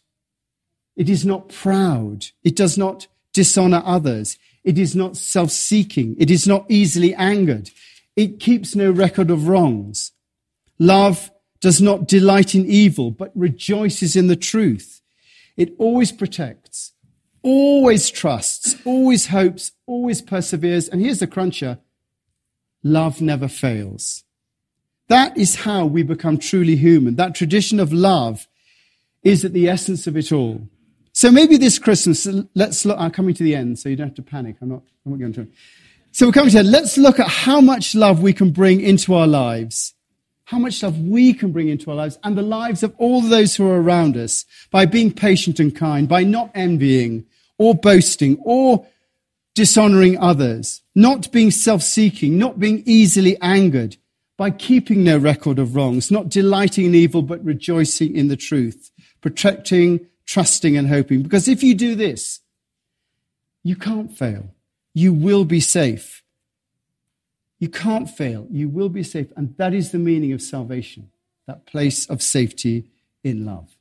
It 0.95 1.11
is 1.11 1.27
not 1.27 1.49
proud. 1.49 2.27
It 2.45 2.55
does 2.55 2.79
not 2.79 3.09
dishonor 3.33 3.83
others. 3.85 4.39
It 4.63 4.79
is 4.79 4.95
not 4.95 5.17
self 5.17 5.51
seeking. 5.51 6.15
It 6.17 6.31
is 6.31 6.47
not 6.47 6.67
easily 6.69 7.13
angered. 7.17 7.71
It 8.15 8.39
keeps 8.39 8.77
no 8.77 8.93
record 8.93 9.33
of 9.33 9.49
wrongs. 9.49 10.13
Love 10.79 11.33
does 11.61 11.83
not 11.83 12.07
delight 12.07 12.55
in 12.55 12.65
evil, 12.65 13.11
but 13.11 13.33
rejoices 13.35 14.15
in 14.15 14.29
the 14.29 14.37
truth. 14.37 15.03
It 15.57 15.75
always 15.79 16.13
protects, 16.13 16.93
always 17.43 18.11
trusts, 18.11 18.77
always 18.85 19.27
hopes, 19.27 19.73
always 19.89 20.23
perseveres. 20.23 20.89
And 20.89 21.03
here's 21.03 21.19
the 21.19 21.27
cruncher 21.27 21.81
love 22.85 23.21
never 23.21 23.49
fails. 23.49 24.23
That 25.09 25.37
is 25.37 25.57
how 25.57 25.85
we 25.85 26.05
become 26.05 26.39
truly 26.39 26.77
human. 26.77 27.17
That 27.17 27.35
tradition 27.35 27.81
of 27.81 27.93
love 27.93 28.47
is 29.23 29.45
at 29.45 29.53
the 29.53 29.69
essence 29.69 30.07
of 30.07 30.17
it 30.17 30.33
all. 30.33 30.61
So 31.13 31.31
maybe 31.31 31.57
this 31.57 31.79
Christmas, 31.79 32.27
let's 32.55 32.85
look, 32.85 32.99
I'm 32.99 33.11
coming 33.11 33.35
to 33.35 33.43
the 33.43 33.55
end, 33.55 33.79
so 33.79 33.89
you 33.89 33.97
don't 33.97 34.09
have 34.09 34.17
to 34.17 34.23
panic. 34.23 34.57
I'm 34.61 34.71
not, 34.71 34.83
I'm 35.05 35.13
not 35.13 35.21
going 35.21 35.33
to. 35.35 35.47
So 36.11 36.27
we're 36.27 36.33
coming 36.33 36.51
to. 36.53 36.63
Let's 36.63 36.97
look 36.99 37.21
at 37.21 37.29
how 37.29 37.61
much 37.61 37.95
love 37.95 38.23
we 38.23 38.33
can 38.33 38.51
bring 38.51 38.81
into 38.81 39.15
our 39.15 39.27
lives, 39.27 39.95
how 40.45 40.59
much 40.59 40.83
love 40.83 40.99
we 40.99 41.33
can 41.33 41.53
bring 41.53 41.69
into 41.69 41.91
our 41.91 41.97
lives 41.97 42.19
and 42.25 42.37
the 42.37 42.43
lives 42.43 42.83
of 42.83 42.95
all 42.99 43.21
those 43.21 43.57
who 43.57 43.69
are 43.69 43.81
around 43.81 44.17
us 44.17 44.45
by 44.71 44.87
being 44.87 45.13
patient 45.13 45.61
and 45.61 45.75
kind, 45.75 46.09
by 46.09 46.25
not 46.25 46.51
envying 46.55 47.25
or 47.59 47.75
boasting 47.75 48.39
or 48.43 48.87
dishonoring 49.55 50.19
others, 50.19 50.83
not 50.95 51.31
being 51.33 51.51
self-seeking, 51.51 52.39
not 52.39 52.59
being 52.59 52.83
easily 52.87 53.39
angered, 53.41 53.97
by 54.39 54.51
keeping 54.51 55.05
no 55.05 55.19
record 55.19 55.59
of 55.59 55.77
wrongs, 55.77 56.11
not 56.11 56.29
delighting 56.29 56.87
in 56.87 56.95
evil, 56.95 57.23
but 57.23 57.45
rejoicing 57.45 58.17
in 58.17 58.29
the 58.29 58.37
truth, 58.37 58.91
protecting 59.23 60.07
trusting 60.27 60.77
and 60.77 60.89
hoping. 60.89 61.23
Because 61.23 61.49
if 61.49 61.63
you 61.63 61.75
do 61.75 61.95
this, 61.95 62.41
you 63.63 63.77
can't 63.77 64.17
fail. 64.17 64.55
You 64.95 65.13
will 65.13 65.45
be 65.45 65.61
safe. 65.61 66.23
You 67.59 67.69
can't 67.69 68.11
fail. 68.11 68.47
You 68.51 68.69
will 68.69 68.89
be 68.89 69.03
safe. 69.03 69.29
And 69.37 69.57
that 69.57 69.73
is 69.73 69.93
the 69.93 69.99
meaning 69.99 70.33
of 70.33 70.43
salvation, 70.43 71.11
that 71.47 71.67
place 71.67 72.07
of 72.07 72.23
safety 72.23 72.91
in 73.23 73.45
love. 73.45 73.72